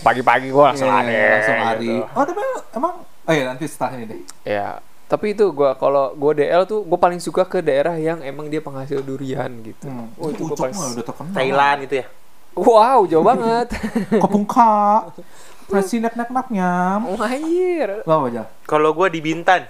Pagi-pagi 0.00 0.50
gua 0.50 0.70
langsung 0.70 0.86
lari. 0.86 1.14
langsung 1.14 1.58
lari 1.58 1.94
gitu. 1.98 2.14
oh 2.14 2.22
tapi 2.24 2.40
emang 2.72 2.94
oh 3.28 3.32
iya 3.32 3.44
nanti 3.44 3.68
setelah 3.68 3.92
ini 3.94 4.04
deh 4.08 4.20
Ya, 4.42 4.80
tapi 5.06 5.36
itu 5.36 5.52
gua 5.52 5.76
kalau 5.76 6.16
gua 6.16 6.32
DL 6.32 6.64
tuh 6.64 6.80
gua 6.82 6.96
paling 6.96 7.20
suka 7.20 7.44
ke 7.44 7.60
daerah 7.60 7.94
yang 7.94 8.24
emang 8.24 8.48
dia 8.48 8.58
penghasil 8.58 9.04
durian 9.04 9.52
gitu. 9.60 9.84
Hmm. 9.86 10.08
Oh, 10.16 10.32
itu 10.32 10.42
gua 10.42 10.56
Ucok 10.56 10.64
paling 10.64 10.76
udah 10.96 11.04
terkenal. 11.04 11.32
Thailand 11.32 11.78
itu 11.84 11.94
ya. 12.00 12.06
Wow, 12.56 13.06
jauh 13.06 13.22
banget. 13.22 13.68
Kopung 14.18 14.42
kak. 14.42 15.20
Presi 15.68 16.00
nek 16.00 16.16
nek 16.16 16.32
nek 16.32 16.48
nyam. 16.48 17.06
Oh, 17.06 17.20
anjir. 17.20 18.02
Lo 18.02 18.12
apa 18.18 18.26
aja? 18.32 18.42
Kalau 18.64 18.90
gua 18.96 19.06
di 19.06 19.20
Bintan. 19.20 19.68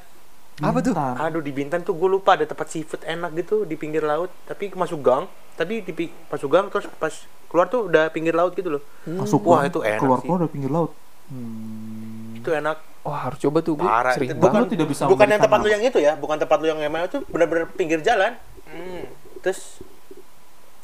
Apa 0.58 0.78
tuh? 0.78 0.94
Bintan. 0.94 1.14
Aduh 1.18 1.42
di 1.42 1.52
Bintan 1.52 1.80
tuh 1.82 1.94
gue 1.94 2.08
lupa 2.08 2.34
ada 2.34 2.42
tempat 2.42 2.66
seafood 2.66 3.02
enak 3.02 3.30
gitu 3.36 3.62
di 3.62 3.78
pinggir 3.78 4.02
laut 4.02 4.26
tapi 4.42 4.74
masuk 4.74 4.98
gang 4.98 5.26
tapi 5.54 5.86
di 5.86 5.92
masuk 6.26 6.50
gang 6.50 6.66
terus 6.66 6.90
pas 6.98 7.14
keluar 7.46 7.70
tuh 7.70 7.86
udah 7.86 8.10
pinggir 8.10 8.34
laut 8.34 8.58
gitu 8.58 8.66
loh 8.74 8.82
Masuk 9.06 9.38
Wah, 9.46 9.62
gang, 9.62 9.70
itu 9.70 9.80
enak 9.86 10.00
keluar 10.02 10.18
sih. 10.18 10.26
keluar 10.26 10.38
dari 10.42 10.50
pinggir 10.50 10.70
laut. 10.70 10.90
Hmm. 11.30 12.34
itu 12.34 12.50
enak 12.50 12.78
Wah, 13.08 13.18
harus 13.24 13.40
coba 13.40 13.58
tuh 13.64 13.72
gue. 13.74 13.88
Parah. 13.88 14.12
Sering 14.12 14.36
banget. 14.36 14.42
Bukan 14.44 14.58
lu 14.60 14.68
tidak 14.68 14.86
bisa 14.92 15.02
bukan 15.08 15.26
yang 15.26 15.40
tempat 15.40 15.58
lu 15.64 15.68
yang 15.72 15.80
itu 15.80 15.96
ya, 15.98 16.12
bukan 16.12 16.36
tempat 16.36 16.58
lu 16.60 16.66
yang 16.68 16.80
emang 16.84 17.08
itu 17.08 17.24
benar-benar 17.32 17.72
pinggir 17.72 18.04
jalan. 18.04 18.36
Hmm. 18.68 19.08
Terus 19.40 19.80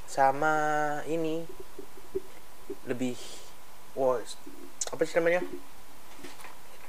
sama 0.08 0.54
ini 1.04 1.44
lebih 2.88 3.12
wow, 3.92 4.16
apa 4.88 5.00
sih 5.04 5.14
namanya? 5.20 5.44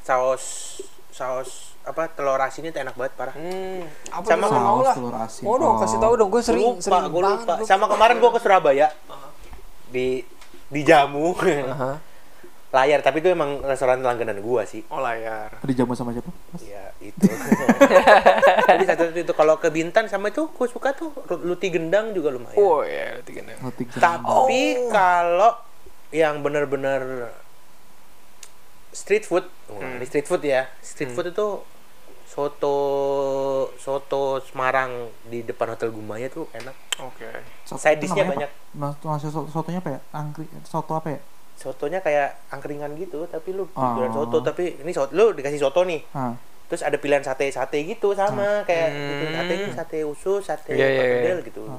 Saus 0.06 0.78
saus 1.10 1.74
apa 1.86 2.10
telur 2.10 2.40
asin 2.40 2.66
itu 2.66 2.80
enak 2.80 2.96
banget 2.96 3.14
parah. 3.14 3.36
Hmm. 3.36 3.84
Apa 4.10 4.26
Sama 4.26 4.48
mau 4.48 4.56
saus 4.80 4.86
lah. 4.88 4.96
telur 4.96 5.16
asin. 5.20 5.44
Mau 5.44 5.56
dong, 5.60 5.76
Oh. 5.76 5.82
kasih 5.84 6.00
tahu 6.00 6.14
dong. 6.16 6.30
Gue 6.32 6.42
sering, 6.42 6.64
lupa, 6.64 6.82
sering 6.82 7.04
gue 7.06 7.22
banget. 7.22 7.40
lupa. 7.44 7.54
gua. 7.60 7.68
Sama 7.68 7.86
kemarin 7.92 8.16
gue 8.18 8.32
ke 8.32 8.40
Surabaya 8.40 8.88
di 9.92 10.08
di 10.66 10.82
jamu 10.82 11.36
Aha. 11.38 12.15
Layar 12.76 13.00
tapi 13.00 13.24
itu 13.24 13.32
emang 13.32 13.64
restoran 13.64 14.04
langganan 14.04 14.44
gua 14.44 14.68
sih. 14.68 14.84
Oh 14.92 15.00
layar. 15.00 15.48
Dijamu 15.64 15.96
sama 15.96 16.12
siapa? 16.12 16.28
Mas? 16.52 16.60
Ya 16.62 16.92
itu. 17.00 17.24
Jadi 18.68 18.84
satu 18.84 19.04
itu 19.10 19.32
kalau 19.32 19.56
ke 19.56 19.72
Bintan 19.72 20.06
sama 20.06 20.28
itu 20.28 20.44
gue 20.46 20.68
suka 20.68 20.92
tuh 20.92 21.16
luti 21.42 21.72
gendang 21.72 22.12
juga 22.12 22.30
lumayan. 22.30 22.58
Oh 22.58 22.84
ya, 22.84 23.16
tiga 23.24 23.42
nih. 23.42 23.56
Roti 23.58 23.84
gandum. 23.86 24.04
Tapi 24.04 24.62
Oh. 24.76 24.92
kalau 24.92 25.52
yang 26.12 26.40
benar-benar 26.40 27.32
street 28.92 29.24
food, 29.24 29.48
Hmm. 29.68 29.96
ini 29.96 30.06
street 30.06 30.26
food 30.26 30.42
ya. 30.42 30.68
Street 30.80 31.12
food 31.12 31.28
itu 31.28 31.48
soto 32.26 32.76
soto 33.78 34.22
Semarang 34.42 34.92
di 35.24 35.42
depan 35.42 35.72
Hotel 35.72 35.92
Gumaya 35.92 36.28
tuh 36.28 36.52
enak. 36.52 36.76
Oke. 37.02 37.24
Soto 37.64 37.80
Side 37.80 38.00
dish-nya 38.00 38.24
banyak. 38.26 38.50
apa? 38.50 38.76
Nah, 38.76 38.92
sotonya 39.48 39.80
apa 39.80 39.90
ya? 39.90 40.00
Angkri, 40.12 40.44
soto 40.64 40.92
apa 40.94 41.12
ya? 41.12 41.20
Sotonya 41.56 42.00
kayak 42.00 42.50
angkringan 42.50 42.94
gitu, 42.96 43.26
tapi 43.26 43.52
lu 43.52 43.66
Oh. 43.70 43.96
jualan 43.96 44.12
soto, 44.12 44.38
tapi 44.42 44.76
ini 44.78 44.92
soto 44.92 45.12
lu 45.12 45.32
dikasih 45.32 45.58
soto 45.58 45.82
nih. 45.82 46.04
Ah, 46.12 46.36
Terus 46.66 46.82
ada 46.82 46.98
pilihan 46.98 47.22
sate-sate 47.22 47.78
gitu 47.80 48.12
sama 48.12 48.62
kayak 48.64 48.90
Hmm. 48.90 49.06
gitu. 49.08 49.26
Sate 49.32 49.54
ini 49.54 49.68
sate 49.72 49.98
usus, 50.02 50.42
sate 50.42 50.72
Iya, 50.72 50.82
iya, 50.82 50.88
iya. 50.90 51.02
perkedel 51.22 51.38
gitu. 51.46 51.62
Ah. 51.68 51.78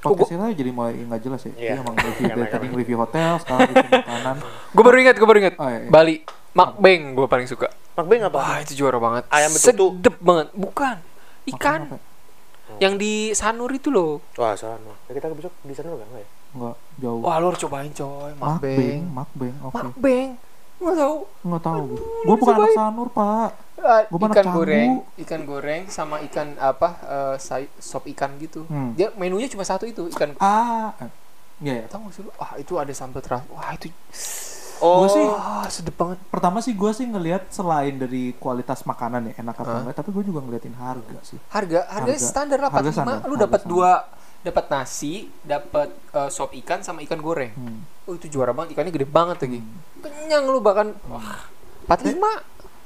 Oh, 0.00 0.14
podcast 0.14 0.32
kita 0.32 0.46
jadi 0.54 0.70
mulai 0.70 0.94
nggak 0.96 1.20
jelas 1.20 1.40
ya. 1.42 1.52
Iya. 1.52 1.58
Dia 1.58 1.74
emang 1.76 1.94
review 1.94 2.26
dari 2.30 2.48
tadi 2.48 2.66
review 2.72 2.96
hotel, 2.96 3.32
sekarang 3.36 3.68
review 3.68 3.90
makanan. 4.00 4.36
Gue 4.70 4.82
baru 4.82 4.96
ingat, 4.98 5.14
gue 5.14 5.28
baru 5.28 5.38
ingat. 5.40 5.54
Oh, 5.56 5.66
iya, 5.66 5.78
iya. 5.78 5.88
Bali. 5.88 6.16
Makbeng 6.50 7.02
gue 7.12 7.26
paling 7.26 7.46
suka. 7.46 7.68
Makbeng 7.92 8.22
apa? 8.24 8.38
Wah 8.38 8.58
itu 8.58 8.72
juara 8.74 8.96
banget. 8.96 9.22
Ayam 9.28 9.50
betutu. 9.50 9.86
Sedep 9.92 10.16
banget. 10.18 10.46
Bukan. 10.52 10.96
Ikan. 11.46 11.80
apa? 11.84 11.98
Yang 12.78 12.94
di 12.96 13.12
Sanur 13.32 13.68
itu 13.68 13.90
loh. 13.90 14.22
Wah, 14.34 14.54
sana. 14.54 14.94
Ya, 15.04 15.12
kita 15.12 15.26
besok 15.28 15.50
di 15.60 15.74
sana 15.74 15.90
enggak 15.90 16.06
enggak 16.06 16.22
ya? 16.22 16.28
Enggak 16.50 16.74
jauh. 17.00 17.20
Wah 17.20 17.36
lo 17.36 17.48
harus 17.48 17.58
cobain 17.58 17.90
coy. 17.90 18.30
Makbeng, 18.36 19.00
Makbeng. 19.10 19.54
oke. 19.62 19.74
Makbeng. 19.74 20.28
Nggak 20.78 20.96
tahu. 20.96 21.16
Nggak 21.42 21.62
tahu. 21.62 21.84
Gue 22.22 22.36
bukan 22.36 22.54
anak 22.54 22.72
sanur, 22.72 23.08
Pak. 23.10 23.50
Ah, 23.78 24.04
Gua 24.06 24.18
ikan 24.22 24.32
canggu. 24.34 24.52
goreng, 24.54 24.90
ikan 25.18 25.40
goreng 25.42 25.82
sama 25.88 26.20
ikan 26.22 26.52
apa? 26.54 26.88
eh, 27.02 27.36
say- 27.38 27.72
sop 27.78 28.04
ikan 28.06 28.36
gitu. 28.36 28.64
Hmm. 28.66 28.92
Dia 28.92 29.08
menunya 29.14 29.44
cuma 29.46 29.60
satu 29.62 29.84
itu 29.84 30.04
ikan. 30.10 30.36
Ah, 30.36 30.92
eh, 30.98 31.08
iya 31.58 31.74
ya. 31.80 31.86
Tahu 31.88 32.08
sih 32.10 32.20
lu? 32.20 32.28
Wah 32.34 32.56
itu 32.56 32.76
ada 32.76 32.92
sambal 32.92 33.18
terasi. 33.18 33.48
Wah 33.50 33.72
itu. 33.72 33.88
Oh, 34.78 35.04
Gua 35.04 35.08
sih 35.10 35.20
Wah 35.22 35.64
sedep 35.66 35.92
banget. 35.92 36.16
pertama 36.26 36.56
sih 36.58 36.72
gue 36.72 36.88
sih 36.90 37.04
ngelihat 37.04 37.48
selain 37.50 37.92
dari 37.94 38.32
kualitas 38.34 38.80
makanan 38.82 39.28
ya 39.28 39.34
enak 39.38 39.52
apa 39.54 39.68
Hah? 39.70 39.80
enggak, 39.82 39.92
tapi 39.94 40.08
gue 40.10 40.24
juga 40.24 40.40
ngeliatin 40.40 40.72
harga 40.72 41.18
sih. 41.22 41.36
Harga 41.46 41.84
harganya 41.86 42.16
Harga- 42.16 42.24
standar 42.26 42.58
lah 42.58 42.70
harga 42.70 42.88
45. 42.88 42.96
standar, 42.98 43.16
Lu 43.22 43.28
harga 43.30 43.44
dapat 43.44 43.60
dua 43.66 43.90
dapat 44.40 44.64
nasi, 44.68 45.28
dapat 45.42 45.92
eh, 46.10 46.30
sop 46.30 46.52
ikan 46.56 46.80
sama 46.80 47.04
ikan 47.04 47.20
goreng. 47.20 47.52
Hmm. 47.52 47.80
Oh 48.04 48.14
itu 48.14 48.26
juara 48.26 48.50
banget, 48.50 48.72
ikannya 48.74 48.92
gede 48.92 49.06
banget 49.06 49.36
lagi. 49.40 49.60
Hmm. 49.60 49.78
Kenyang 50.00 50.44
lu 50.46 50.58
bahkan. 50.58 50.96
Wah. 51.06 51.44
45. 51.86 52.16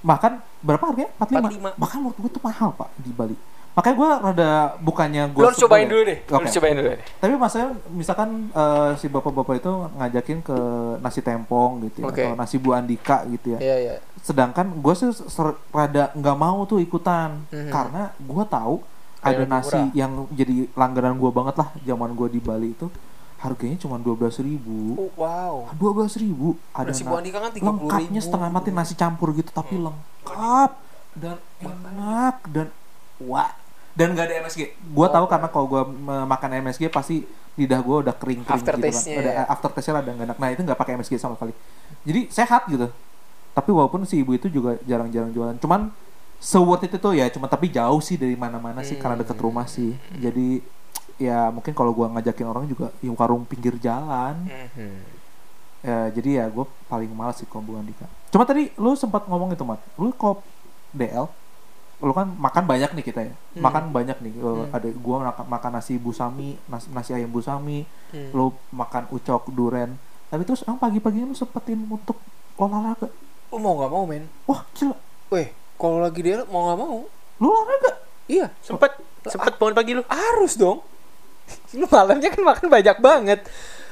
Makan 0.05 0.33
berapa 0.61 0.85
harganya? 0.85 1.11
45. 1.17 1.75
45. 1.77 1.81
Bahkan 1.81 1.97
menurut 1.99 2.19
gue 2.19 2.31
tuh 2.31 2.43
mahal 2.43 2.71
pak 2.73 2.89
di 2.99 3.11
Bali. 3.11 3.37
Makanya 3.75 3.97
gue 3.99 4.11
rada 4.23 4.51
bukannya 4.79 5.23
gue 5.35 5.43
Lu 5.43 5.49
harus 5.51 5.59
cobain 5.59 5.89
dulu 5.91 6.03
deh. 6.07 6.19
Lu 6.23 6.31
Oke. 6.31 6.47
harus 6.47 6.55
cobain 6.55 6.75
dulu 6.79 6.89
deh. 6.95 7.01
Tapi 7.19 7.33
maksudnya 7.35 7.69
misalkan 7.91 8.29
eh, 8.49 8.91
si 8.95 9.07
bapak-bapak 9.11 9.55
itu 9.59 9.73
ngajakin 9.99 10.39
ke 10.41 10.57
nasi 11.03 11.21
tempong 11.21 11.83
gitu 11.91 12.03
ya, 12.03 12.07
Oke. 12.07 12.23
atau 12.23 12.39
nasi 12.39 12.57
Bu 12.63 12.71
Andika 12.71 13.27
gitu 13.27 13.57
ya. 13.57 13.59
Iya 13.59 13.77
iya. 13.81 13.95
Sedangkan 14.23 14.71
gue 14.79 14.95
sih 14.95 15.11
rada 15.71 16.15
nggak 16.15 16.37
mau 16.39 16.63
tuh 16.65 16.79
ikutan 16.79 17.43
Mhm. 17.51 17.71
karena 17.71 18.03
gue 18.15 18.45
tahu 18.47 18.75
ada 19.25 19.45
nasi 19.45 19.75
murah. 19.75 19.88
yang 19.93 20.12
jadi 20.31 20.54
langganan 20.73 21.16
gue 21.16 21.31
banget 21.31 21.54
lah 21.57 21.69
zaman 21.81 22.11
gue 22.12 22.28
di 22.28 22.40
Bali 22.40 22.71
itu 22.71 22.87
harganya 23.37 23.76
cuma 23.76 23.97
dua 23.97 24.14
belas 24.14 24.37
ribu. 24.38 24.97
Oh, 24.97 25.11
wow. 25.14 25.69
Dua 25.75 25.93
belas 25.93 26.16
ribu 26.16 26.57
ada 26.71 26.88
Nasi 26.88 27.04
na- 27.04 27.11
Bu 27.11 27.16
Andika 27.19 27.38
kan 27.38 27.50
30.000. 27.50 27.61
lengkapnya 27.61 28.21
setengah 28.21 28.49
mati 28.49 28.71
nasi 28.71 28.95
campur 28.95 29.33
gitu 29.33 29.49
tapi 29.49 29.76
lengkap 29.76 30.71
dan 31.14 31.37
enak 31.59 32.37
dan 32.49 32.66
wah 33.21 33.52
dan 33.93 34.11
nggak 34.11 34.26
ada 34.26 34.35
MSG. 34.43 34.61
Gua 34.90 35.07
tahu 35.07 35.25
karena 35.25 35.47
kalau 35.47 35.66
gua 35.66 35.83
me- 35.85 36.26
makan 36.26 36.50
MSG 36.62 36.88
pasti 36.88 37.23
lidah 37.54 37.78
gua 37.78 38.02
udah 38.02 38.11
kering 38.12 38.43
kering 38.43 38.64
gitu 38.64 38.81
kan. 38.83 38.83
Ada 39.14 39.31
ya. 39.31 39.45
after 39.47 39.71
taste-nya 39.71 40.00
ada 40.00 40.11
nggak 40.11 40.26
enak. 40.26 40.38
Nah 40.40 40.49
itu 40.50 40.61
nggak 40.61 40.75
pakai 40.75 40.93
MSG 40.97 41.14
sama 41.14 41.37
sekali. 41.37 41.52
Jadi 42.02 42.21
sehat 42.28 42.66
gitu. 42.66 42.88
Tapi 43.52 43.71
walaupun 43.71 44.02
si 44.02 44.19
ibu 44.19 44.33
itu 44.33 44.49
juga 44.49 44.81
jarang-jarang 44.83 45.31
jualan. 45.31 45.54
Cuman 45.59 45.95
worth 46.61 46.85
it 46.85 46.93
itu 46.93 47.11
ya 47.13 47.27
cuma 47.29 47.47
tapi 47.47 47.69
jauh 47.69 47.99
sih 47.99 48.15
dari 48.15 48.35
mana-mana 48.35 48.81
sih 48.81 48.95
karena 48.95 49.17
deket 49.17 49.35
Hmm. 49.35 49.45
rumah 49.45 49.65
sih. 49.65 49.97
Jadi 50.15 50.61
ya 51.15 51.49
mungkin 51.49 51.73
kalau 51.73 51.91
gua 51.91 52.11
ngajakin 52.11 52.45
orang 52.45 52.67
juga 52.67 52.91
yang 52.99 53.15
warung 53.15 53.43
pinggir 53.43 53.79
jalan 53.79 54.35
Mhm. 54.45 54.99
ya 55.81 56.11
jadi 56.11 56.31
ya 56.35 56.45
gue 56.49 56.67
paling 56.85 57.07
males 57.09 57.37
sih 57.37 57.47
kombo 57.47 57.77
Andika 57.77 58.03
cuma 58.29 58.43
tadi 58.43 58.75
lu 58.75 58.93
sempat 58.95 59.23
ngomong 59.25 59.53
itu 59.53 59.63
mat 59.63 59.79
lu 59.95 60.11
kok 60.11 60.43
DL 60.91 61.31
lu 62.01 62.11
kan 62.11 62.27
makan 62.27 62.65
banyak 62.65 62.91
nih 62.91 63.05
kita 63.05 63.21
ya 63.23 63.35
Hmm. 63.53 63.63
makan 63.63 63.85
banyak 63.93 64.19
nih 64.19 64.33
Hmm. 64.35 64.75
ada 64.75 64.89
gua 64.93 65.17
makan, 65.23 65.47
makan 65.47 65.71
nasi 65.73 65.95
busami 65.95 66.59
nasi, 66.67 66.91
nasi 66.91 67.15
ayam 67.15 67.31
busami 67.31 67.87
Hmm. 68.11 68.35
lu 68.35 68.45
makan 68.71 69.07
ucok 69.09 69.47
duren 69.49 69.95
tapi 70.27 70.43
terus 70.43 70.67
emang 70.67 70.83
pagi-pagi 70.83 71.23
lu 71.23 71.31
sempetin 71.33 71.79
untuk 71.85 72.19
olahraga 72.57 73.07
mau 73.53 73.79
nggak 73.79 73.87
mau 73.89 74.03
men? 74.03 74.27
wah 74.45 74.67
gila 74.73 74.99
Weh, 75.31 75.47
kalau 75.75 75.99
lagi 75.99 76.21
dia 76.21 76.43
mau 76.45 76.66
nggak 76.66 76.78
mau? 76.78 76.99
lu 77.35 77.47
olahraga 77.47 77.93
Iya, 78.25 78.49
sempet 78.59 78.95
sempet 79.23 79.52
bangun 79.54 79.75
pagi 79.75 79.93
lu. 79.93 80.02
harus 80.04 80.54
dong. 80.54 80.81
lu 81.75 81.87
malamnya 81.87 82.28
kan 82.28 82.43
makan 82.43 82.66
banyak 82.69 82.97
banget. 82.99 83.40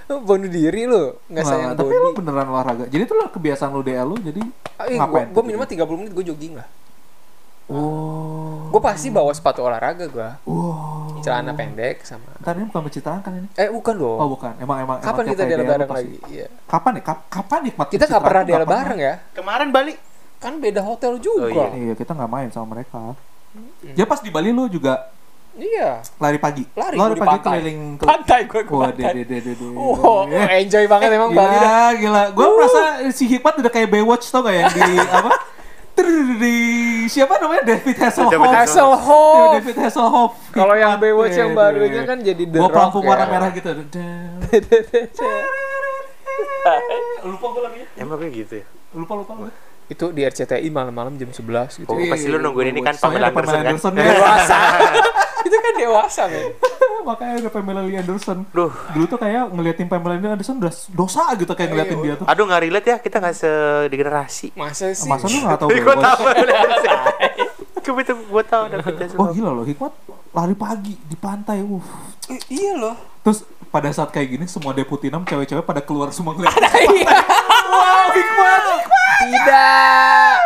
Lu 0.05 0.19
bunuh 0.21 0.47
diri 0.47 0.83
lu, 0.83 1.15
nggak 1.27 1.37
Nah, 1.39 1.49
sayang 1.49 1.71
tapi 1.73 1.89
body. 1.89 2.01
lu 2.01 2.11
beneran 2.13 2.49
olahraga 2.49 2.85
jadi 2.87 3.03
itu 3.03 3.15
lah 3.15 3.29
kebiasaan 3.29 3.71
lu 3.71 3.81
DL 3.81 4.03
lu 4.05 4.17
jadi 4.19 4.41
Ah, 4.75 4.85
iya, 4.85 4.99
ngapain 4.99 5.29
gua, 5.29 5.35
gua 5.37 5.43
minimal 5.45 5.63
jadi? 5.65 5.79
30 5.79 5.95
menit 5.97 6.13
gue 6.13 6.25
jogging 6.27 6.55
lah. 6.55 6.69
oh 7.69 8.67
Gue 8.69 8.81
pasti 8.81 9.09
bawa 9.09 9.31
sepatu 9.31 9.63
olahraga 9.63 10.05
gua. 10.07 10.41
wow 10.43 11.21
Celana 11.21 11.53
pendek 11.53 12.03
sama 12.03 12.35
Ntar 12.37 12.57
ini 12.57 12.67
bukan 12.67 12.83
pencitraan 12.83 13.21
kan 13.21 13.33
ini 13.33 13.47
Eh 13.55 13.69
bukan 13.69 13.95
dong. 13.95 14.19
Oh 14.19 14.29
bukan, 14.29 14.59
emang 14.59 14.79
emang 14.81 14.97
Kapan 14.99 15.23
emang 15.23 15.39
kita 15.39 15.43
bareng 15.63 15.87
pasti. 15.87 16.03
lagi? 16.03 16.17
Iya. 16.27 16.47
Kapan 16.67 16.91
nih? 16.93 17.05
Kap- 17.05 17.27
kapan 17.29 17.61
nikmat 17.63 17.87
Kita 17.87 18.05
nggak 18.05 18.23
pernah 18.23 18.43
nggak 18.43 18.59
pernah. 18.59 18.75
bareng 18.75 18.99
ya. 18.99 19.15
Kemarin 19.33 19.69
Bali. 19.71 19.95
Kan 20.43 20.59
beda 20.59 20.83
hotel 20.83 21.17
juga. 21.17 21.47
Oh, 21.47 21.49
iya. 21.49 21.67
Iya, 21.73 21.95
kita 21.95 22.13
nggak 22.13 22.29
main 22.29 22.49
sama 22.51 22.75
mereka. 22.75 23.15
Ya 23.95 24.03
pas 24.03 24.19
di 24.19 24.29
Bali 24.29 24.51
lu 24.51 24.67
juga 24.67 25.07
Iya. 25.53 26.01
lari 26.17 26.41
pagi. 26.41 26.65
Lari 26.73 26.97
gua 26.97 27.13
di 27.13 27.21
pagi 27.21 27.29
pantai. 27.39 27.53
keliling 27.61 27.81
ke 27.95 28.05
Pantai 28.09 28.41
gue 28.49 28.63
ke 28.65 28.73
Wah, 28.73 28.89
pantai. 28.89 29.13
de, 29.13 29.23
de, 29.23 29.37
de, 29.37 29.39
de, 29.39 29.53
de. 29.53 29.67
Wow, 29.71 30.25
enjoy 30.33 30.85
banget 30.89 31.13
emang 31.13 31.31
Bali 31.31 31.57
dah. 31.61 31.93
Gila, 31.93 32.01
gila. 32.01 32.23
Gua 32.33 32.47
merasa 32.57 32.83
si 33.13 33.29
Hikmat 33.29 33.61
udah 33.61 33.69
kayak 33.69 33.93
Baywatch 33.93 34.33
tau 34.33 34.41
gak 34.43 34.57
yang 34.57 34.73
di 34.73 34.81
apa? 35.21 35.31
Di 36.41 36.57
siapa 37.05 37.37
namanya 37.37 37.69
David 37.69 38.01
Hasselhoff. 38.01 38.33
David 38.33 38.49
Hasselhoff. 38.57 39.37
Iya, 39.37 39.61
David 39.61 39.77
Hasselhoff. 39.77 40.33
Kalau 40.51 40.73
yang 40.73 40.97
Baywatch 40.97 41.37
yang 41.37 41.53
eh, 41.53 41.57
barunya 41.57 42.01
de. 42.01 42.09
kan 42.09 42.19
jadi 42.25 42.43
The 42.43 42.57
Bawa 42.57 42.65
Rock 42.65 42.73
pelampung 42.73 43.05
ya. 43.05 43.09
warna 43.13 43.27
merah 43.29 43.51
gitu. 43.53 43.71
lupa 47.23 47.47
gue 47.47 47.63
lagi. 47.63 47.81
Emang 47.95 48.17
kayak 48.17 48.33
gitu 48.35 48.55
ya. 48.57 48.67
Lupa 48.97 49.13
lupa. 49.15 49.33
lupa. 49.37 49.53
Itu 49.93 50.09
di 50.09 50.25
RCTI 50.25 50.73
malam-malam 50.73 51.15
jam 51.15 51.29
11 51.29 51.85
gitu. 51.85 51.93
Oh, 51.93 52.01
pasti 52.09 52.27
lu 52.27 52.41
nungguin 52.41 52.73
ini 52.73 52.81
kan 52.81 52.97
Pamela 52.97 53.29
Anderson 53.29 53.93
kan. 53.93 54.01
ya. 54.01 54.17
Dewasa. 54.17 54.59
itu 55.47 55.57
kan 55.59 55.73
dewasa, 55.77 56.23
men. 56.27 56.49
Makanya 57.09 57.35
ada 57.45 57.51
Pamela 57.51 57.83
Lee 57.83 57.99
Anderson. 57.99 58.47
Duh, 58.49 58.73
Dulu 58.95 59.05
tuh 59.05 59.19
kayak 59.19 59.53
ngeliatin 59.53 59.87
Pamela 59.87 60.17
Lee 60.17 60.33
Anderson 60.33 60.57
udah 60.57 60.73
dosa 60.91 61.29
gitu 61.37 61.53
kayak 61.53 61.69
ngeliatin 61.71 61.99
Iya. 61.99 62.05
dia 62.09 62.15
tuh. 62.17 62.27
aduh 62.27 62.45
nggak 62.47 62.63
relate 62.63 62.89
ya 62.89 62.97
kita 62.97 63.17
nggak 63.21 63.37
segenerasi. 63.37 64.49
Masa 64.57 64.97
sih? 64.97 65.11
Masa 65.11 65.27
lu 65.27 65.39
gak 65.45 65.59
tau 65.61 65.69
Gue 65.69 65.97
tahu. 65.99 66.21
Gue 67.83 68.03
itu 68.07 68.15
gue 68.15 68.45
tahu 68.47 68.63
Hasselhoff. 68.71 69.35
gila 69.35 69.51
loh, 69.53 69.67
Hikmat 69.67 69.93
lari 70.33 70.55
pagi 70.55 70.95
di 70.97 71.17
pantai. 71.19 71.61
Uh. 71.61 71.83
I- 72.31 72.47
iya 72.49 72.73
loh. 72.73 72.95
Terus 73.21 73.43
pada 73.69 73.91
saat 73.91 74.09
kayak 74.09 74.29
gini 74.31 74.47
semua 74.47 74.73
deputi 74.73 75.11
6 75.11 75.27
cewek-cewek 75.27 75.65
pada 75.67 75.83
keluar 75.83 76.09
semua 76.15 76.33
ngeliat. 76.33 76.55
Iya. 76.57 77.11
wow, 77.69 78.07
Hikmat. 78.09 78.63
Tidak. 79.21 80.37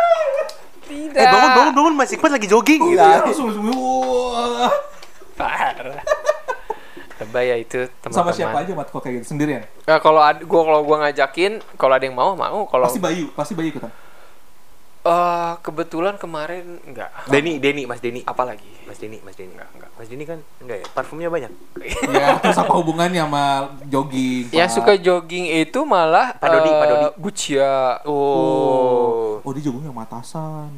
Tidak. 0.87 1.19
Eh 1.19 1.25
bangun 1.27 1.51
bangun 1.55 1.73
bangun 1.75 1.93
Mas 1.95 2.11
Iqbal 2.11 2.31
lagi 2.35 2.47
jogging 2.51 2.81
gitu. 2.91 2.99
Iya, 2.99 3.23
langsung 3.23 3.47
langsung 3.51 3.65
wah. 3.71 4.71
Parah. 5.39 6.03
Lebay 7.17 7.49
ya 7.49 7.57
itu 7.57 7.89
teman-teman. 8.03 8.29
Sama 8.29 8.31
siapa 8.33 8.57
aja 8.61 8.71
Mat 8.77 8.87
kok 8.93 9.01
kayak 9.01 9.21
gitu 9.21 9.33
sendirian? 9.33 9.65
Nah, 9.89 9.97
kalau 9.97 10.21
gua 10.45 10.61
kalau 10.69 10.81
gua 10.85 10.97
ngajakin, 11.07 11.65
kalau 11.73 11.93
ada 11.97 12.05
yang 12.05 12.13
mau 12.13 12.37
mau, 12.37 12.69
kalau 12.69 12.85
Pasti 12.85 13.01
Bayu, 13.01 13.33
pasti 13.33 13.53
Bayu 13.57 13.73
ikutan. 13.73 13.89
Eh, 15.07 15.53
kebetulan 15.61 16.15
kemarin 16.15 16.83
enggak. 16.83 17.07
Denny, 17.25 17.57
Denny, 17.57 17.87
Mas 17.87 17.97
Denny. 17.97 18.21
Apalagi? 18.21 18.67
Mas 18.83 18.99
Denny, 18.99 19.23
Mas 19.23 19.33
Denny. 19.33 19.55
Enggak, 19.55 19.69
enggak. 19.71 19.89
Mas 19.95 20.07
Denny 20.07 20.25
kan 20.25 20.39
enggak 20.59 20.77
ya? 20.83 20.85
Parfumnya 20.91 21.29
banyak. 21.31 21.51
ya 22.11 22.27
terus 22.37 22.57
apa 22.57 22.73
hubungannya 22.73 23.21
sama 23.21 23.43
jogging 23.85 24.51
Yang 24.51 24.69
Pak? 24.69 24.75
suka 24.75 24.93
jogging 24.97 25.45
itu 25.57 25.79
malah 25.81 26.35
Pak 26.35 26.47
Dodi, 26.49 26.67
eh, 26.67 26.75
Pak 26.75 26.85
Dodi. 26.85 27.05
Bucia. 27.15 28.03
Oh. 28.03 29.39
oh 29.39 29.51
dia 29.55 29.63
jogging 29.63 29.85
yang 29.85 29.95
matasan 29.95 30.69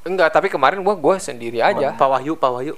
Enggak, 0.00 0.32
tapi 0.32 0.48
kemarin 0.48 0.80
gua 0.80 0.96
gua 0.96 1.16
sendiri 1.16 1.60
aja. 1.60 1.92
Pak 1.92 2.08
Wahyu, 2.08 2.32
Pak 2.34 2.50
Wahyu. 2.50 2.74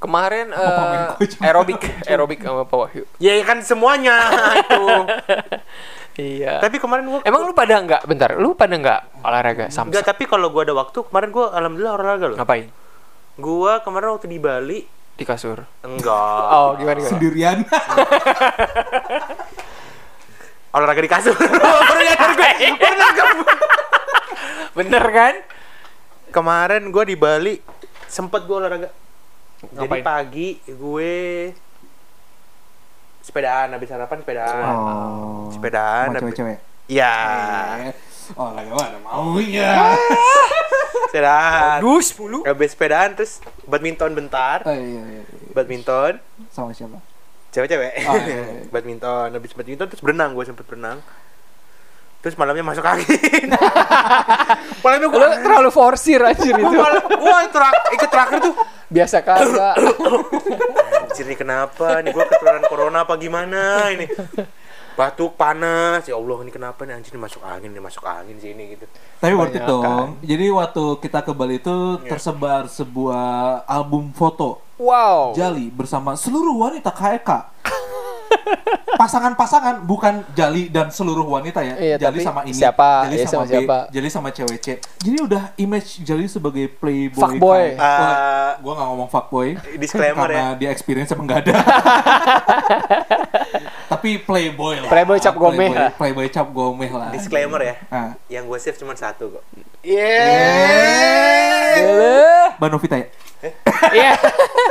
Kemarin 0.00 0.52
Oh, 0.52 0.60
eh 0.60 1.28
cuma- 1.28 1.44
aerobik, 1.44 1.80
aerobik 2.04 2.40
sama 2.40 2.64
Pak 2.64 2.76
Wahyu. 2.76 3.04
Ya 3.16 3.36
kan 3.40 3.60
semuanya 3.60 4.16
itu. 4.58 4.82
Iya. 6.14 6.62
tapi 6.62 6.78
kemarin 6.78 7.04
gua 7.04 7.20
Emang 7.22 7.42
lu 7.42 7.50
pada 7.50 7.74
enggak? 7.74 8.02
Bentar, 8.04 8.34
lu 8.34 8.54
pada 8.54 8.70
enggak 8.70 9.00
olahraga 9.18 9.66
Enggak, 9.66 9.74
samsa? 9.74 9.98
tapi 10.00 10.24
kalau 10.24 10.46
gua 10.48 10.62
ada 10.62 10.72
waktu, 10.72 11.02
kemarin 11.04 11.28
gua 11.28 11.50
alhamdulillah 11.50 11.92
olahraga 11.92 12.26
loh. 12.28 12.36
Ngapain? 12.38 12.66
Gua 13.34 13.72
kemarin 13.80 14.08
waktu 14.12 14.26
di 14.26 14.38
Bali 14.38 14.80
Di 15.12 15.22
kasur. 15.22 15.66
enggak. 15.80 16.38
Oh, 16.54 16.74
gimana 16.74 16.96
gimana? 16.96 17.10
sendirian 17.10 17.58
Olahraga 20.72 21.00
di 21.00 21.08
kasur. 21.08 21.34
Baru 21.88 22.00
nyadar 22.00 22.30
gue. 22.32 22.50
Baru 22.74 22.96
nangkep. 22.96 23.28
Bener 24.74 25.04
kan? 25.08 25.34
Kemarin 26.30 26.82
gua 26.90 27.02
di 27.02 27.14
Bali 27.14 27.54
sempet 28.04 28.42
gua 28.42 28.58
olahraga. 28.60 28.90
Jadi 29.64 29.80
Ngapain? 29.80 30.02
pagi 30.04 30.48
gue 30.66 31.14
sepedaan 33.24 33.72
habis 33.72 33.88
sarapan 33.88 34.20
sepedaan. 34.20 34.64
oh 34.68 35.48
Sepedaan, 35.48 36.04
sama 36.06 36.14
tapi- 36.14 36.22
cewek-cewek 36.28 36.58
Iya. 36.84 37.14
Eh, 37.82 37.94
oh 38.36 38.52
lagi 38.52 38.68
mana 38.68 38.98
maunya 39.00 39.96
Sepedaan. 41.08 41.78
Dus 41.80 42.12
mulu. 42.14 42.42
Habis 42.42 42.70
sepedaan 42.72 43.14
terus 43.14 43.38
badminton 43.64 44.12
bentar. 44.12 44.60
oh, 44.62 44.70
iya, 44.70 44.84
iya, 45.00 45.22
iya. 45.22 45.48
Badminton. 45.50 46.20
sama 46.50 46.70
siapa 46.70 47.00
Cewek-cewek. 47.48 47.92
Oh, 48.04 48.14
iya, 48.18 48.36
iya. 48.42 48.62
badminton. 48.74 49.28
Habis 49.32 49.54
badminton 49.54 49.86
terus 49.86 50.02
berenang 50.02 50.34
gue 50.34 50.44
sempet 50.44 50.66
berenang. 50.66 50.98
Terus 52.24 52.34
malamnya 52.34 52.64
masuk 52.64 52.80
angin. 52.80 53.52
malamnya 54.82 55.06
gue 55.06 55.20
Lu 55.20 55.28
terlalu 55.38 55.68
forsir 55.68 56.16
anjir 56.18 56.56
itu. 56.56 56.64
gue 56.64 57.36
terak, 57.52 57.74
ikut 57.92 58.08
terakhir 58.08 58.38
tuh 58.40 58.54
Biasa 58.88 59.20
kagak. 59.20 59.76
Anjir 61.04 61.24
nih 61.26 61.36
kenapa 61.36 62.00
nih 62.00 62.10
gue 62.10 62.24
keturunan 62.24 62.64
corona 62.64 62.98
apa 63.02 63.14
gimana 63.14 63.60
ini 63.90 64.08
batuk 64.94 65.34
panas 65.34 66.06
ya 66.06 66.14
Allah 66.14 66.38
ini 66.40 66.54
kenapa 66.54 66.86
nih 66.86 66.94
anjir 66.94 67.10
ini 67.10 67.18
masuk 67.18 67.42
angin 67.42 67.66
nih 67.68 67.82
masuk 67.82 68.06
angin 68.06 68.38
sini 68.38 68.72
gitu 68.72 68.86
Tapi 69.18 69.34
worth 69.34 69.50
it 69.50 69.60
Kebanyakan. 69.60 69.66
dong. 69.66 70.08
Jadi 70.22 70.46
waktu 70.48 70.84
kita 71.02 71.18
ke 71.20 71.32
Bali 71.34 71.58
itu 71.58 71.76
tersebar 72.00 72.64
sebuah 72.64 73.26
album 73.64 74.08
foto 74.10 74.62
Wow. 74.74 75.34
Jali 75.34 75.66
bersama 75.68 76.14
seluruh 76.14 76.58
wanita 76.60 76.90
KEK. 76.90 77.30
Pasangan-pasangan 78.94 79.82
bukan 79.82 80.22
Jali 80.32 80.68
dan 80.68 80.86
seluruh 80.88 81.26
wanita 81.26 81.60
ya. 81.60 81.74
Iya, 81.74 81.96
Jali 81.98 82.20
sama 82.20 82.40
ini, 82.42 82.54
siapa? 82.54 83.04
Jali 83.04 83.16
Iya, 83.16 83.24
sama, 83.24 83.32
sama 83.32 83.44
B, 83.44 83.50
siapa? 83.50 83.78
Jali 83.90 84.08
sama 84.08 84.28
cewek 84.30 84.58
C. 84.58 84.68
Jadi 84.96 85.16
udah 85.20 85.42
image 85.56 85.90
Jali 86.00 86.26
sebagai 86.26 86.66
playboy. 86.70 87.18
Fuckboy. 87.34 87.64
Eh, 87.74 88.50
gua 88.56 88.72
nggak 88.72 88.88
ngomong 88.88 89.08
fuckboy. 89.08 89.48
disclaimer 89.76 90.24
karena 90.24 90.54
ya 90.54 90.56
dia 90.56 90.68
experience 90.70 91.10
emang 91.10 91.26
nggak 91.26 91.40
ada. 91.42 91.54
Tapi 93.86 94.18
playboy 94.18 94.80
lah. 94.80 94.90
Playboy 94.90 95.18
cap 95.18 95.34
gomeh 95.34 95.56
Playboy- 95.66 95.76
lah. 95.76 95.90
Playboy 95.92 96.26
cap 96.28 96.48
gomeh 96.50 96.90
lah. 96.90 97.10
disclaimer 97.10 97.60
ya 97.60 97.74
Ah. 97.88 98.10
yang 98.28 98.44
gue 98.44 98.58
save 98.58 98.74
cuma 98.74 98.94
satu 98.94 99.28
kok 99.30 99.44
Boleh. 101.74 102.48
Banovita 102.56 102.96
ya? 102.96 103.06
Iya. 103.92 104.12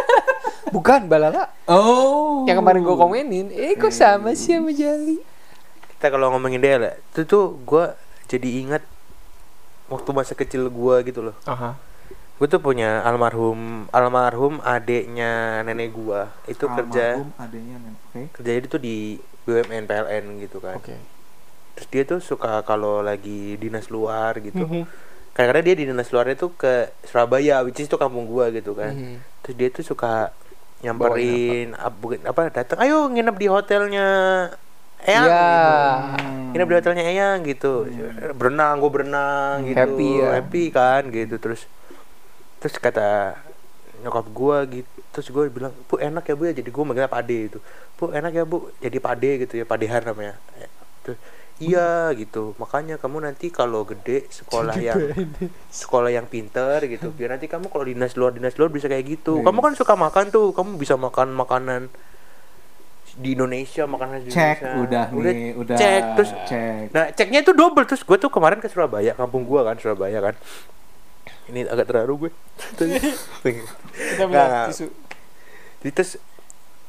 Bukan 0.74 1.06
Balala. 1.06 1.53
Oh. 1.65 2.12
Yang 2.44 2.58
kemarin 2.60 2.82
gua 2.82 2.98
komenin, 2.98 3.48
eh 3.50 3.74
kok 3.74 3.92
sama 3.92 4.34
sih 4.34 4.54
sama 4.54 4.72
Jali? 4.72 5.18
kita 5.94 6.12
kalau 6.12 6.30
ngomongin 6.30 6.60
dia 6.60 6.75
lah 6.75 6.94
itu 7.00 7.24
tuh 7.24 7.56
gue 7.63 7.86
jadi 8.28 8.50
ingat 8.60 8.84
waktu 9.88 10.10
masa 10.12 10.34
kecil 10.34 10.67
gue 10.67 10.96
gitu 11.06 11.24
loh 11.24 11.36
Aha. 11.46 11.80
gue 12.36 12.48
tuh 12.50 12.60
punya 12.60 13.00
almarhum 13.02 13.88
almarhum 13.88 14.60
adeknya 14.60 15.32
nenek 15.63 15.93
gue 15.93 16.22
itu 16.46 16.60
kerja 16.62 17.08
Almarhum 17.15 17.32
adanya 17.39 17.76
men. 17.80 17.93
Oke. 18.04 18.22
kerja 18.36 18.52
itu 18.54 18.67
tuh 18.67 18.82
di 18.82 19.15
BUMN 19.43 19.84
PLN 19.86 20.26
gitu 20.41 20.60
kan 20.60 20.76
Oke. 20.76 21.00
terus 21.74 21.88
dia 21.88 22.04
tuh 22.04 22.19
suka 22.19 22.60
kalau 22.63 23.00
lagi 23.00 23.56
dinas 23.56 23.88
luar 23.88 24.43
gitu 24.43 24.60
Mhm. 24.60 24.84
kadang-kadang 25.32 25.63
dia 25.63 25.76
di 25.78 25.84
dinas 25.88 26.12
luarnya 26.12 26.36
tuh 26.36 26.52
ke 26.52 26.91
Surabaya 27.08 27.63
which 27.63 27.80
is 27.80 27.88
itu 27.88 27.96
kampung 27.96 28.28
gua 28.28 28.52
gitu 28.52 28.76
kan 28.76 28.91
Mhm. 28.91 29.15
terus 29.39 29.56
dia 29.56 29.69
tuh 29.69 29.88
suka 29.88 30.36
nyamperin 30.84 31.72
bukan- 31.98 32.28
apa 32.28 32.52
datang 32.52 32.78
ayo 32.84 33.08
nginep 33.08 33.36
di 33.39 33.48
hotelnya 33.48 34.08
Eyang 35.04 35.28
Iya. 35.28 35.36
gitu. 35.36 36.52
nginep 36.56 36.67
di 36.67 36.76
hotelnya 36.80 37.04
Eyang 37.04 37.39
gitu. 37.43 37.74
Berenang 38.36 38.80
gue 38.80 38.91
berenang 38.91 39.67
gitu. 39.67 39.76
Happy 39.76 40.10
ya. 40.15 40.30
happy 40.39 40.63
kan 40.72 41.02
gitu. 41.12 41.36
Terus 41.39 41.67
terus 42.60 42.76
kata 42.80 43.36
nyokap 44.00 44.28
gua 44.32 44.63
gitu 44.67 44.88
terus 45.12 45.28
gue 45.30 45.46
bilang 45.52 45.76
bu 45.88 46.00
enak 46.00 46.24
ya 46.24 46.36
bu 46.36 46.43
ya? 46.48 46.54
Jadi 46.56 46.69
gue 46.72 46.84
manggilnya 46.84 47.12
pade 47.12 47.52
itu. 47.52 47.60
Bu 48.00 48.12
enak 48.12 48.32
ya 48.32 48.43
bu 48.48 48.72
jadi 48.80 48.98
pade 49.00 49.30
gitu 49.43 49.54
ya 49.60 49.65
padehan 49.67 50.04
namanya. 50.04 50.39
Terus, 51.04 51.19
iya 51.58 52.10
gitu 52.18 52.58
makanya 52.58 52.98
kamu 52.98 53.30
nanti 53.30 53.54
kalau 53.54 53.86
gede 53.86 54.26
sekolah 54.30 54.74
yang 54.78 54.98
sekolah 55.84 56.10
yang 56.10 56.26
pinter 56.26 56.82
gitu 56.86 57.13
biar 57.13 57.38
nanti 57.38 57.46
kamu 57.46 57.70
kalau 57.70 57.86
dinas 57.86 58.18
luar 58.18 58.34
dinas 58.34 58.58
luar 58.58 58.74
bisa 58.74 58.89
kayak 58.89 59.06
gitu 59.06 59.39
Yes. 59.39 59.46
kamu 59.46 59.60
kan 59.62 59.74
suka 59.78 59.94
makan 59.94 60.26
tuh 60.34 60.50
kamu 60.52 60.82
bisa 60.82 60.98
makan 60.98 61.32
makanan 61.34 61.94
di 63.13 63.38
Indonesia 63.38 63.86
makanan 63.86 64.26
di 64.26 64.34
Cek 64.34 64.58
Indonesia 64.58 64.74
udah 64.82 65.06
nih, 65.13 65.54
udah 65.54 65.78
cek 65.78 66.04
terus 66.18 66.32
cek. 66.50 66.86
Nah, 66.98 67.06
ceknya 67.13 67.46
itu 67.46 67.54
double 67.54 67.86
terus 67.86 68.02
gue 68.02 68.18
tuh 68.18 68.34
kemarin 68.34 68.58
ke 68.58 68.66
Surabaya, 68.66 69.13
kampung 69.13 69.46
gua 69.46 69.62
kan 69.62 69.78
Surabaya 69.78 70.18
kan. 70.18 70.34
Ini 71.46 71.70
agak 71.70 71.94
terharu 71.94 72.26
gue. 72.26 72.32
Tisu. 74.74 74.89
Jadi 75.86 75.92
terus 75.94 76.18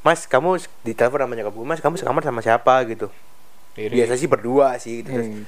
Mas, 0.01 0.25
kamu 0.25 0.61
ditelepon 0.81 1.29
sama 1.29 1.33
nyokap 1.37 1.53
gue, 1.53 1.67
Mas, 1.69 1.81
kamu 1.85 1.97
sekamar 2.01 2.25
sama 2.25 2.41
siapa 2.41 2.73
gitu? 2.89 3.13
Biasa 3.75 4.15
sih 4.15 4.27
berdua 4.27 4.79
sih 4.79 5.03
gitu. 5.03 5.11
Terus, 5.11 5.27
Eh, 5.27 5.45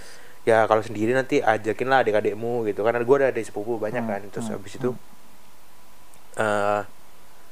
ya 0.46 0.62
kalau 0.64 0.82
sendiri 0.82 1.10
nanti 1.10 1.38
ajakin 1.38 1.86
lah 1.86 2.02
adik-adikmu 2.02 2.66
gitu. 2.66 2.82
Karena 2.82 2.98
gue 3.00 3.16
ada 3.16 3.28
adik 3.30 3.44
sepupu 3.44 3.76
banyak 3.76 3.98
Hmm, 3.98 4.10
kan. 4.10 4.20
Terus 4.30 4.46
hmm, 4.46 4.54
habis 4.54 4.72
itu 4.74 4.90
eh 6.36 6.82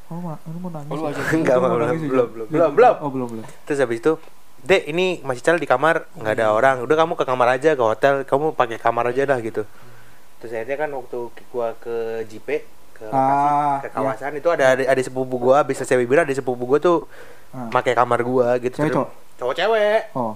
Oh, 0.05 0.21
ma, 0.21 0.37
lu 0.45 0.61
mau 0.61 0.69
nangis? 0.69 0.93
Oh, 0.93 1.09
ya? 1.09 1.17
Enggak, 1.41 1.57
mau 1.57 1.73
belum, 1.73 1.89
nangis 1.89 2.03
belum, 2.05 2.29
belum, 2.29 2.47
belum, 2.53 2.71
belum. 2.77 2.95
Oh, 3.01 3.09
belum, 3.09 3.29
belum. 3.33 3.45
terus 3.65 3.81
habis 3.81 3.99
itu 3.99 4.13
Dek, 4.61 4.85
ini 4.87 5.21
masih 5.21 5.41
Cal 5.41 5.57
di 5.57 5.65
kamar 5.65 6.09
nggak 6.15 6.35
ada 6.37 6.47
orang. 6.49 6.81
Udah 6.81 6.97
kamu 6.99 7.17
ke 7.17 7.25
kamar 7.25 7.49
aja 7.53 7.73
ke 7.73 7.81
hotel, 7.81 8.25
kamu 8.25 8.53
pakai 8.53 8.77
kamar 8.77 9.13
aja 9.13 9.25
dah 9.27 9.37
gitu. 9.39 9.65
Terus 10.41 10.53
akhirnya 10.53 10.77
kan 10.79 10.91
waktu 10.91 11.19
gua 11.49 11.77
ke 11.77 11.97
JP 12.25 12.49
ke 12.93 13.05
lokasi, 13.05 13.45
Ah, 13.45 13.77
ke 13.81 13.89
kawasan 13.91 14.33
itu 14.35 14.49
ada 14.49 14.73
ada, 14.73 14.83
ada 14.87 15.03
sepupu 15.05 15.37
gua 15.37 15.61
bisa 15.63 15.85
saya 15.85 16.01
bilang 16.01 16.25
ada 16.25 16.33
sepupu 16.33 16.65
gua 16.65 16.79
tuh 16.79 17.05
Ah. 17.51 17.69
pakai 17.71 17.93
kamar 17.93 18.25
gua 18.25 18.57
gitu. 18.57 18.77
Cewek? 18.77 19.09
Cowok 19.37 19.53
cewek. 19.55 20.01
Oh, 20.17 20.33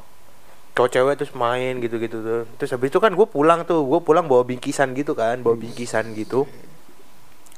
Cowok 0.79 0.91
cewek 0.95 1.15
terus 1.19 1.35
main 1.35 1.83
gitu-gitu 1.83 2.23
tuh. 2.23 2.47
Terus 2.55 2.71
habis 2.71 2.95
itu 2.95 3.03
kan 3.03 3.11
gua 3.19 3.27
pulang 3.27 3.67
tuh, 3.67 3.83
gua 3.83 3.99
pulang 3.99 4.31
bawa 4.31 4.47
bingkisan 4.47 4.95
gitu 4.95 5.19
kan, 5.19 5.43
bawa 5.43 5.59
bingkisan 5.59 6.15
gitu. 6.15 6.47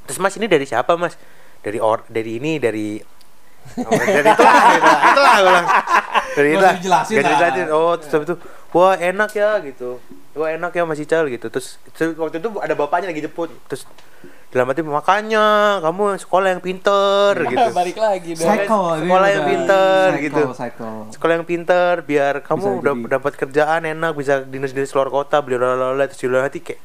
Terus 0.09 0.17
Mas 0.25 0.41
ini 0.41 0.49
dari 0.49 0.65
siapa 0.65 0.97
Mas? 0.97 1.21
Dari 1.61 1.77
or 1.77 2.01
dari 2.09 2.41
ini 2.41 2.57
dari 2.57 2.97
Oh, 3.77 3.93
dari 4.17 4.25
itulah, 4.25 4.57
gitu. 4.73 4.89
itulah 5.13 5.33
gua 5.37 5.45
bilang. 5.45 5.67
Dari 6.33 6.49
itulah. 6.57 6.73
dijelasin 6.81 7.15
lah. 7.21 7.29
dijelasin. 7.29 7.67
Oh, 7.69 7.93
terus 8.01 8.13
habis 8.17 8.27
itu, 8.33 8.37
wah 8.73 8.95
enak 8.97 9.31
ya 9.37 9.51
gitu. 9.69 9.91
Wah 10.33 10.49
enak 10.57 10.73
ya 10.73 10.83
Mas 10.89 11.01
Ical 11.05 11.29
gitu. 11.29 11.47
Terus, 11.53 11.77
terus 11.93 12.17
waktu 12.17 12.41
itu 12.41 12.49
ada 12.57 12.73
bapaknya 12.73 13.13
lagi 13.13 13.21
jemput. 13.21 13.53
Terus 13.69 13.85
dalam 14.51 14.67
hati 14.67 14.83
makanya 14.83 15.47
kamu 15.79 16.19
sekolah 16.19 16.49
yang 16.51 16.59
pinter 16.59 17.39
gitu. 17.39 17.67
Balik 17.71 17.97
lagi 17.97 18.31
dong. 18.35 18.51
Psycho, 18.51 18.81
ini 18.99 19.07
sekolah 19.07 19.29
yang 19.31 19.39
udah- 19.39 19.51
pinter 19.55 20.07
psycho, 20.11 20.25
gitu. 20.27 20.43
Psycho. 20.51 20.91
Sekolah 21.15 21.33
yang 21.39 21.47
pinter 21.47 21.93
biar 22.03 22.35
kamu 22.43 22.59
Bisa 22.61 22.79
udah 22.83 22.95
jadi- 22.95 23.09
dapat 23.15 23.33
kerjaan 23.39 23.83
enak 23.87 24.13
bisa 24.13 24.43
dinas-dinas 24.43 24.91
luar 24.91 25.09
kota 25.09 25.39
beli 25.39 25.55
olahraga 25.55 26.11
terus 26.11 26.21
di 26.21 26.29
hati 26.31 26.61
kayak 26.61 26.81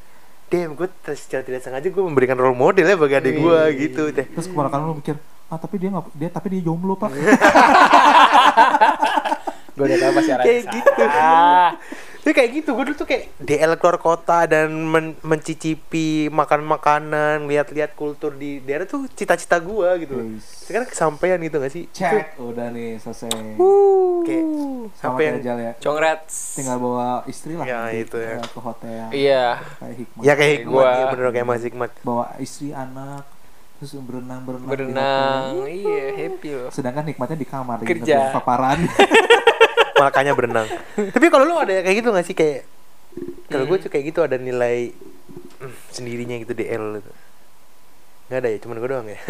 Damn, 0.46 0.78
gue 0.78 0.86
secara 1.10 1.42
tidak 1.42 1.58
sengaja 1.58 1.90
gue 1.90 1.98
memberikan 1.98 2.38
role 2.38 2.54
model 2.54 2.86
ya 2.86 2.94
bagi 2.94 3.18
adik 3.18 3.34
gue 3.34 3.60
gitu 3.82 4.14
teh. 4.14 4.30
Terus 4.30 4.46
keponakan 4.46 4.78
lu 4.86 5.02
mikir, 5.02 5.18
ah 5.50 5.58
tapi 5.58 5.74
dia 5.74 5.90
nggak, 5.90 6.06
dia 6.14 6.30
tapi 6.30 6.46
dia 6.54 6.62
jomblo 6.62 6.94
pak. 6.94 7.10
Gue 9.76 9.84
udah 9.84 9.98
tahu 10.00 10.12
pasti 10.16 10.30
arahnya 10.32 10.46
Kayak 10.48 10.62
gitu. 10.72 11.02
Itu 12.26 12.34
kayak 12.34 12.50
gitu, 12.52 12.74
gue 12.74 12.84
dulu 12.84 12.96
tuh 12.96 13.06
kayak 13.06 13.38
DL 13.38 13.72
keluar 13.76 13.96
kota 13.96 14.44
dan 14.44 14.66
men- 14.66 15.14
mencicipi 15.20 16.26
makan 16.26 16.66
makanan, 16.66 17.46
lihat-lihat 17.46 17.94
kultur 17.94 18.34
di 18.34 18.58
daerah 18.58 18.82
tuh 18.82 19.06
cita-cita 19.08 19.54
gue 19.56 19.86
gitu. 20.02 20.18
Yes. 20.34 20.66
Sekarang 20.66 20.90
kesampaian 20.90 21.38
gitu 21.38 21.56
gak 21.56 21.70
sih? 21.70 21.86
Cek, 21.88 22.34
udah 22.36 22.66
nih 22.68 22.98
selesai. 22.98 23.30
Kayak 23.30 24.42
Sama 24.42 24.90
selamat 24.98 25.20
yang- 25.20 25.38
ya 25.38 25.44
Jal 25.44 25.58
ya 25.60 25.72
Congrats. 25.78 26.34
tinggal 26.52 26.76
bawa 26.76 27.06
istri 27.24 27.54
lah 27.54 27.62
Ya, 27.62 27.78
nanti, 27.86 28.02
itu 28.02 28.16
ya. 28.18 28.42
ke 28.42 28.58
hotel 28.58 29.06
Iya. 29.08 29.44
kayak 29.78 29.94
ya 30.18 30.32
kayak 30.34 30.56
gua. 30.64 30.82
iya 30.90 31.04
bener 31.08 31.30
kayak 31.30 31.46
Mas 31.46 31.62
Hikmat 31.62 31.90
bawa 32.02 32.34
istri 32.36 32.70
anak 32.70 33.22
terus 33.76 33.94
berenang 34.00 34.42
berenang 34.42 34.66
Berenang. 34.66 35.42
Iya, 35.62 36.04
happy 36.18 36.48
loh. 36.50 36.70
sedangkan 36.70 37.06
hikmatnya 37.06 37.36
di 37.36 37.46
kamar 37.46 37.78
Kerja. 37.80 38.32
paparan 38.32 38.82
makanya 39.96 40.32
berenang 40.32 40.68
tapi 41.10 41.26
kalau 41.28 41.44
lu 41.44 41.56
ada 41.56 41.80
kayak 41.80 41.96
gitu 42.00 42.08
gak 42.10 42.26
sih 42.26 42.36
kayak 42.36 42.60
kalau 43.48 43.64
Hmm. 43.64 43.70
gue 43.72 43.78
tuh 43.80 43.88
kayak 43.88 44.04
gitu 44.12 44.20
ada 44.20 44.36
nilai 44.36 44.92
mm, 45.58 45.74
sendirinya 45.88 46.36
gitu 46.36 46.52
DL 46.52 47.00
gitu 47.00 47.10
nggak 48.26 48.38
ada 48.42 48.48
ya 48.50 48.58
cuman 48.58 48.76
gue 48.76 48.88
doang 48.90 49.06
ya 49.06 49.18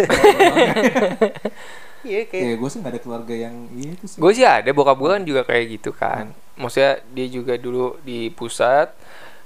iya 2.06 2.22
kayak 2.26 2.42
ya 2.42 2.54
gue 2.56 2.68
sih 2.70 2.78
gak 2.80 2.92
ada 2.96 3.00
keluarga 3.02 3.34
yang 3.34 3.54
itu 3.74 4.04
sih 4.06 4.18
Gue 4.18 4.32
sih 4.32 4.46
ada 4.46 4.70
bokap 4.70 4.96
gue 4.96 5.10
kan 5.10 5.22
juga 5.22 5.42
kayak 5.42 5.64
gitu 5.78 5.90
kan. 5.92 6.30
Maksudnya 6.56 7.02
dia 7.12 7.26
juga 7.28 7.58
dulu 7.58 7.98
di 8.00 8.30
pusat, 8.30 8.94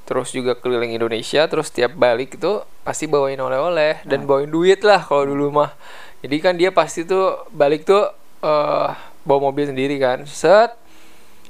terus 0.04 0.30
juga 0.30 0.54
keliling 0.54 0.94
Indonesia, 0.94 1.42
terus 1.48 1.72
tiap 1.72 1.96
balik 1.96 2.36
itu 2.38 2.62
pasti 2.84 3.08
bawain 3.08 3.40
oleh-oleh 3.40 4.04
dan 4.04 4.22
bawain 4.22 4.46
duit 4.46 4.84
lah 4.84 5.02
kalau 5.02 5.26
dulu 5.26 5.50
mah. 5.50 5.72
Jadi 6.20 6.36
kan 6.38 6.54
dia 6.54 6.70
pasti 6.70 7.02
tuh 7.02 7.48
balik 7.50 7.82
tuh 7.82 8.12
eh 8.40 8.90
bawa 9.24 9.40
mobil 9.50 9.66
sendiri 9.66 9.96
kan. 9.98 10.22
Set 10.28 10.76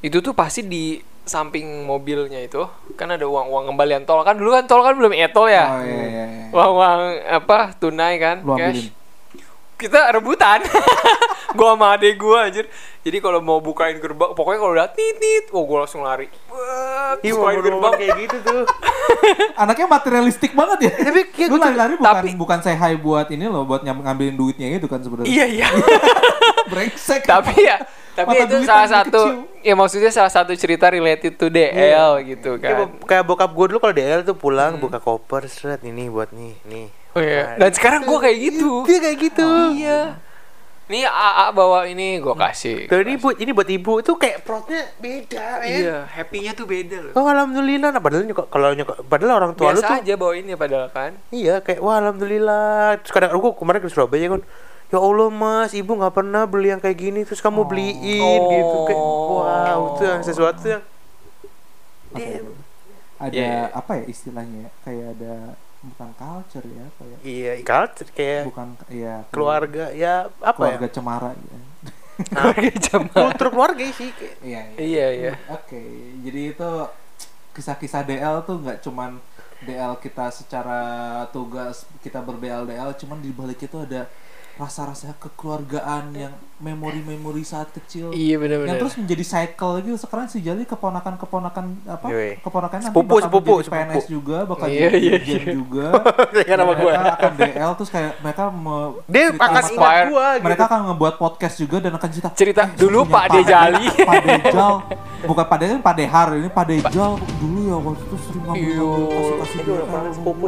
itu 0.00 0.18
tuh 0.24 0.32
pasti 0.32 0.64
di 0.64 0.96
samping 1.28 1.84
mobilnya 1.84 2.40
itu 2.40 2.64
kan 2.96 3.12
ada 3.12 3.22
uang-uang 3.28 3.70
kembalian 3.70 4.02
tol. 4.08 4.24
Kan 4.24 4.40
dulu 4.40 4.50
kan 4.56 4.64
tol 4.64 4.80
kan 4.82 4.96
belum 4.96 5.12
e-tol 5.12 5.46
oh 5.46 5.48
ya. 5.48 5.66
iya 5.84 5.84
iya, 5.84 6.24
iya. 6.26 6.44
Uang-uang 6.50 7.00
apa 7.28 7.76
tunai 7.76 8.16
kan 8.16 8.42
lu 8.42 8.56
ambilin. 8.56 8.88
cash. 8.88 8.98
Kita 9.80 10.12
rebutan. 10.12 10.60
Gua 11.50 11.74
sama 11.74 11.98
adek 11.98 12.14
gua 12.14 12.46
anjir. 12.46 12.70
Jadi 13.02 13.18
kalau 13.18 13.42
mau 13.42 13.58
bukain 13.58 13.98
gerbang 13.98 14.30
pokoknya 14.38 14.58
kalau 14.62 14.72
udah 14.78 14.86
titit 14.94 15.50
oh 15.50 15.66
gua 15.66 15.82
langsung 15.82 16.06
lari. 16.06 16.30
Iya, 17.26 17.34
bukain 17.34 17.58
gerbang. 17.58 17.92
kayak 17.98 18.16
gitu 18.22 18.36
tuh. 18.46 18.62
anaknya 19.66 19.86
materialistik 19.90 20.54
banget 20.54 20.78
ya. 20.86 20.92
Tapi 21.10 21.20
kayak 21.34 21.48
gua 21.50 21.58
lari-lari 21.66 21.94
bukan 21.98 22.06
tapi- 22.06 22.38
bukan 22.38 22.58
say 22.62 22.78
hi 22.78 22.94
buat 22.94 23.26
ini 23.34 23.50
loh 23.50 23.66
buat 23.66 23.82
ngambilin 23.82 24.38
duitnya 24.38 24.78
itu 24.78 24.86
kan 24.86 25.02
sebenarnya. 25.02 25.26
Iya 25.26 25.44
iya. 25.50 25.68
Brengsek. 26.70 27.26
Tapi 27.26 27.66
ya 27.66 27.82
tapi 28.20 28.30
Mata 28.32 28.44
itu 28.46 28.56
salah 28.62 28.88
satu 28.88 29.20
kecil. 29.22 29.62
ya 29.62 29.74
maksudnya 29.74 30.10
salah 30.10 30.28
satu 30.28 30.52
cerita 30.52 30.86
related 30.86 31.32
to 31.34 31.46
DL 31.46 32.20
gitu 32.24 32.56
Kayak, 32.56 32.62
kan. 32.62 32.76
bo- 32.86 33.04
kayak 33.04 33.24
bokap 33.24 33.50
gue 33.50 33.66
dulu 33.66 33.78
kalau 33.78 33.92
DL 33.92 34.20
tuh 34.22 34.34
pulang 34.34 34.76
buka 34.76 34.98
koper 34.98 35.44
seret 35.44 35.80
ini 35.82 36.06
buat 36.06 36.30
nih 36.30 36.54
nih. 36.64 36.86
Oh 37.10 37.18
iya. 37.18 37.56
Dan 37.56 37.70
sekarang 37.70 38.04
gua 38.04 38.20
kayak 38.20 38.38
gitu. 38.40 38.84
dia 38.84 38.98
kayak 39.00 39.18
gitu. 39.20 39.46
Iya. 39.74 40.14
Nih 40.86 41.02
AA 41.02 41.46
bawa 41.50 41.86
ini 41.86 42.18
gua 42.18 42.34
kasih. 42.36 42.86
Tuh 42.86 42.98
ini 43.00 43.14
buat 43.14 43.34
ini 43.36 43.50
buat 43.50 43.66
ibu 43.66 43.98
itu 43.98 44.12
kayak 44.12 44.42
perutnya 44.42 44.90
beda 44.96 45.44
men. 45.58 45.70
iya 45.72 45.96
happynya 46.04 46.50
tuh 46.50 46.66
beda 46.66 46.98
loh. 47.00 47.12
Oh 47.14 47.24
alhamdulillah. 47.24 47.90
Nah 47.90 47.98
padahal 47.98 48.22
nyokap 48.24 48.46
kalau 48.46 48.70
nyokap 48.72 48.98
padahal 49.04 49.32
orang 49.36 49.52
tua 49.54 49.70
lu 49.70 49.78
tuh 49.78 49.86
biasa 49.86 50.02
aja 50.02 50.14
bawainnya 50.14 50.54
padahal 50.54 50.86
kan. 50.88 51.14
Iya 51.28 51.58
kayak 51.58 51.78
wah 51.78 51.94
alhamdulillah. 51.96 52.98
Terus 53.00 53.12
kadang 53.12 53.30
aku 53.32 53.54
kemarin 53.54 53.78
ke 53.78 53.88
Surabaya 53.88 54.26
kan 54.28 54.42
ya 54.90 54.98
Allah 54.98 55.28
mas 55.28 55.70
ibu 55.72 55.92
nggak 55.92 56.12
pernah 56.12 56.42
beli 56.44 56.68
yang 56.68 56.78
kayak 56.78 56.98
gini 56.98 57.20
terus 57.22 57.38
kamu 57.38 57.62
beliin 57.62 58.20
Oh. 58.20 58.48
gitu 58.48 58.76
kayak 58.84 59.00
wow 59.00 59.78
itu 59.88 60.02
yang 60.04 60.22
sesuatu 60.22 60.64
yang 60.68 60.82
Oke. 62.10 62.42
ada 63.16 63.30
Iya, 63.30 63.46
iya. 63.46 63.64
apa 63.70 63.92
ya 63.96 64.04
istilahnya 64.06 64.58
ya? 64.60 64.70
kayak 64.82 65.06
ada 65.14 65.34
bukan 65.80 66.08
culture 66.12 66.66
ya 66.66 66.86
kayak 66.92 67.18
iya 67.22 67.52
culture 67.62 68.10
kayak 68.10 68.42
bukan 68.44 68.66
ya 68.90 69.14
keluarga 69.30 69.84
ya 69.90 70.14
apa 70.38 70.58
keluarga 70.58 70.84
ya 70.84 70.92
cemara 70.92 71.30
ya. 71.32 71.58
Keluarga 72.20 72.70
jamaah. 72.78 73.16
kultur 73.16 73.48
keluarga 73.48 73.84
sih 73.90 74.10
kayak 74.12 74.34
iya 74.42 74.60
iya 74.68 74.76
iya 74.76 75.06
iya 75.14 75.32
Oke, 75.48 75.80
jadi 76.20 76.40
itu 76.52 76.70
kisah-kisah 77.50 78.04
DL 78.04 78.44
tuh 78.44 78.60
nggak 78.60 78.78
cuman 78.80 79.16
DL 79.62 79.94
kita 79.96 80.28
secara 80.30 80.80
tugas 81.28 81.84
kita 82.00 82.18
ber-DL 82.18 82.64
DL, 82.64 82.90
cuman 82.96 83.18
di 83.18 83.30
balik 83.30 83.60
itu 83.60 83.76
ada 83.76 84.08
rasa-rasa 84.52 85.16
kekeluargaan 85.16 86.12
yang 86.12 86.34
memori-memori 86.60 87.40
saat 87.40 87.72
kecil 87.72 88.12
iya 88.12 88.36
yang 88.36 88.44
benar-benar 88.44 88.76
terus 88.76 88.92
menjadi 88.94 89.24
cycle 89.24 89.80
gitu 89.80 89.96
sekarang 89.96 90.28
si 90.28 90.36
Jali 90.38 90.68
keponakan-keponakan 90.68 91.64
apa 91.88 92.06
keponakan 92.36 92.78
nanti 92.78 92.92
Sepupu, 92.92 93.14
bakal 93.14 93.24
sepupu, 93.24 93.52
PNS 93.64 93.72
sepupu. 93.96 94.10
juga 94.10 94.36
bakal 94.44 94.66
Iya, 94.68 94.80
jadi 94.86 94.98
iya, 95.00 95.16
iya. 95.18 95.40
juga 95.48 95.86
Dengan 96.34 96.56
nama 96.58 96.72
mereka 96.74 96.84
gua. 96.84 96.92
akan 97.16 97.32
DL 97.38 97.70
terus 97.72 97.88
kayak 97.88 98.12
mereka 98.20 98.42
me- 98.50 98.92
dia 99.08 99.24
cerita 99.24 99.40
akan 99.40 99.48
ingat 99.56 99.64
Inspire. 99.64 100.08
gua 100.10 100.26
gitu 100.28 100.44
mereka 100.44 100.62
akan 100.66 100.80
ngebuat 100.86 101.14
podcast 101.16 101.54
juga 101.56 101.76
dan 101.80 101.92
akan 101.94 102.08
cerita 102.10 102.28
Cerita, 102.34 102.62
"Eh, 102.62 102.76
dulu 102.76 102.98
Pak 103.06 103.24
Dejali." 103.32 103.86
Pak 103.98 104.16
Dejal 104.26 104.74
bukan 105.26 105.44
Pak 105.44 105.56
Dejal 105.60 105.78
Pak 105.82 105.94
Dehar 105.96 106.28
ini 106.36 106.48
Pak. 106.48 106.64
Dejal 106.68 107.12
dulu 107.40 107.60
ya 107.66 107.76
waktu 107.80 108.02
itu 108.04 108.16
sering 108.24 108.44
ngambil 108.46 108.70
Iyo. 108.72 108.90
kasih 109.10 109.34
kasih 109.40 109.58
duit 109.66 109.84
orang 109.84 110.14
sepupu, 110.14 110.46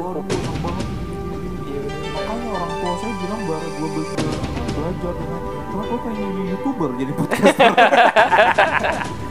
makanya 2.12 2.48
orang 2.52 2.72
tua 2.80 2.92
saya 3.00 3.12
bilang 3.20 3.40
baru 3.48 3.68
gue 3.72 3.88
belajar 4.72 5.12
dengan 5.14 5.40
kenapa 5.70 5.94
pengen 6.02 6.28
jadi 6.32 6.42
youtuber 6.52 6.90
jadi 6.96 7.12
podcaster 7.12 7.72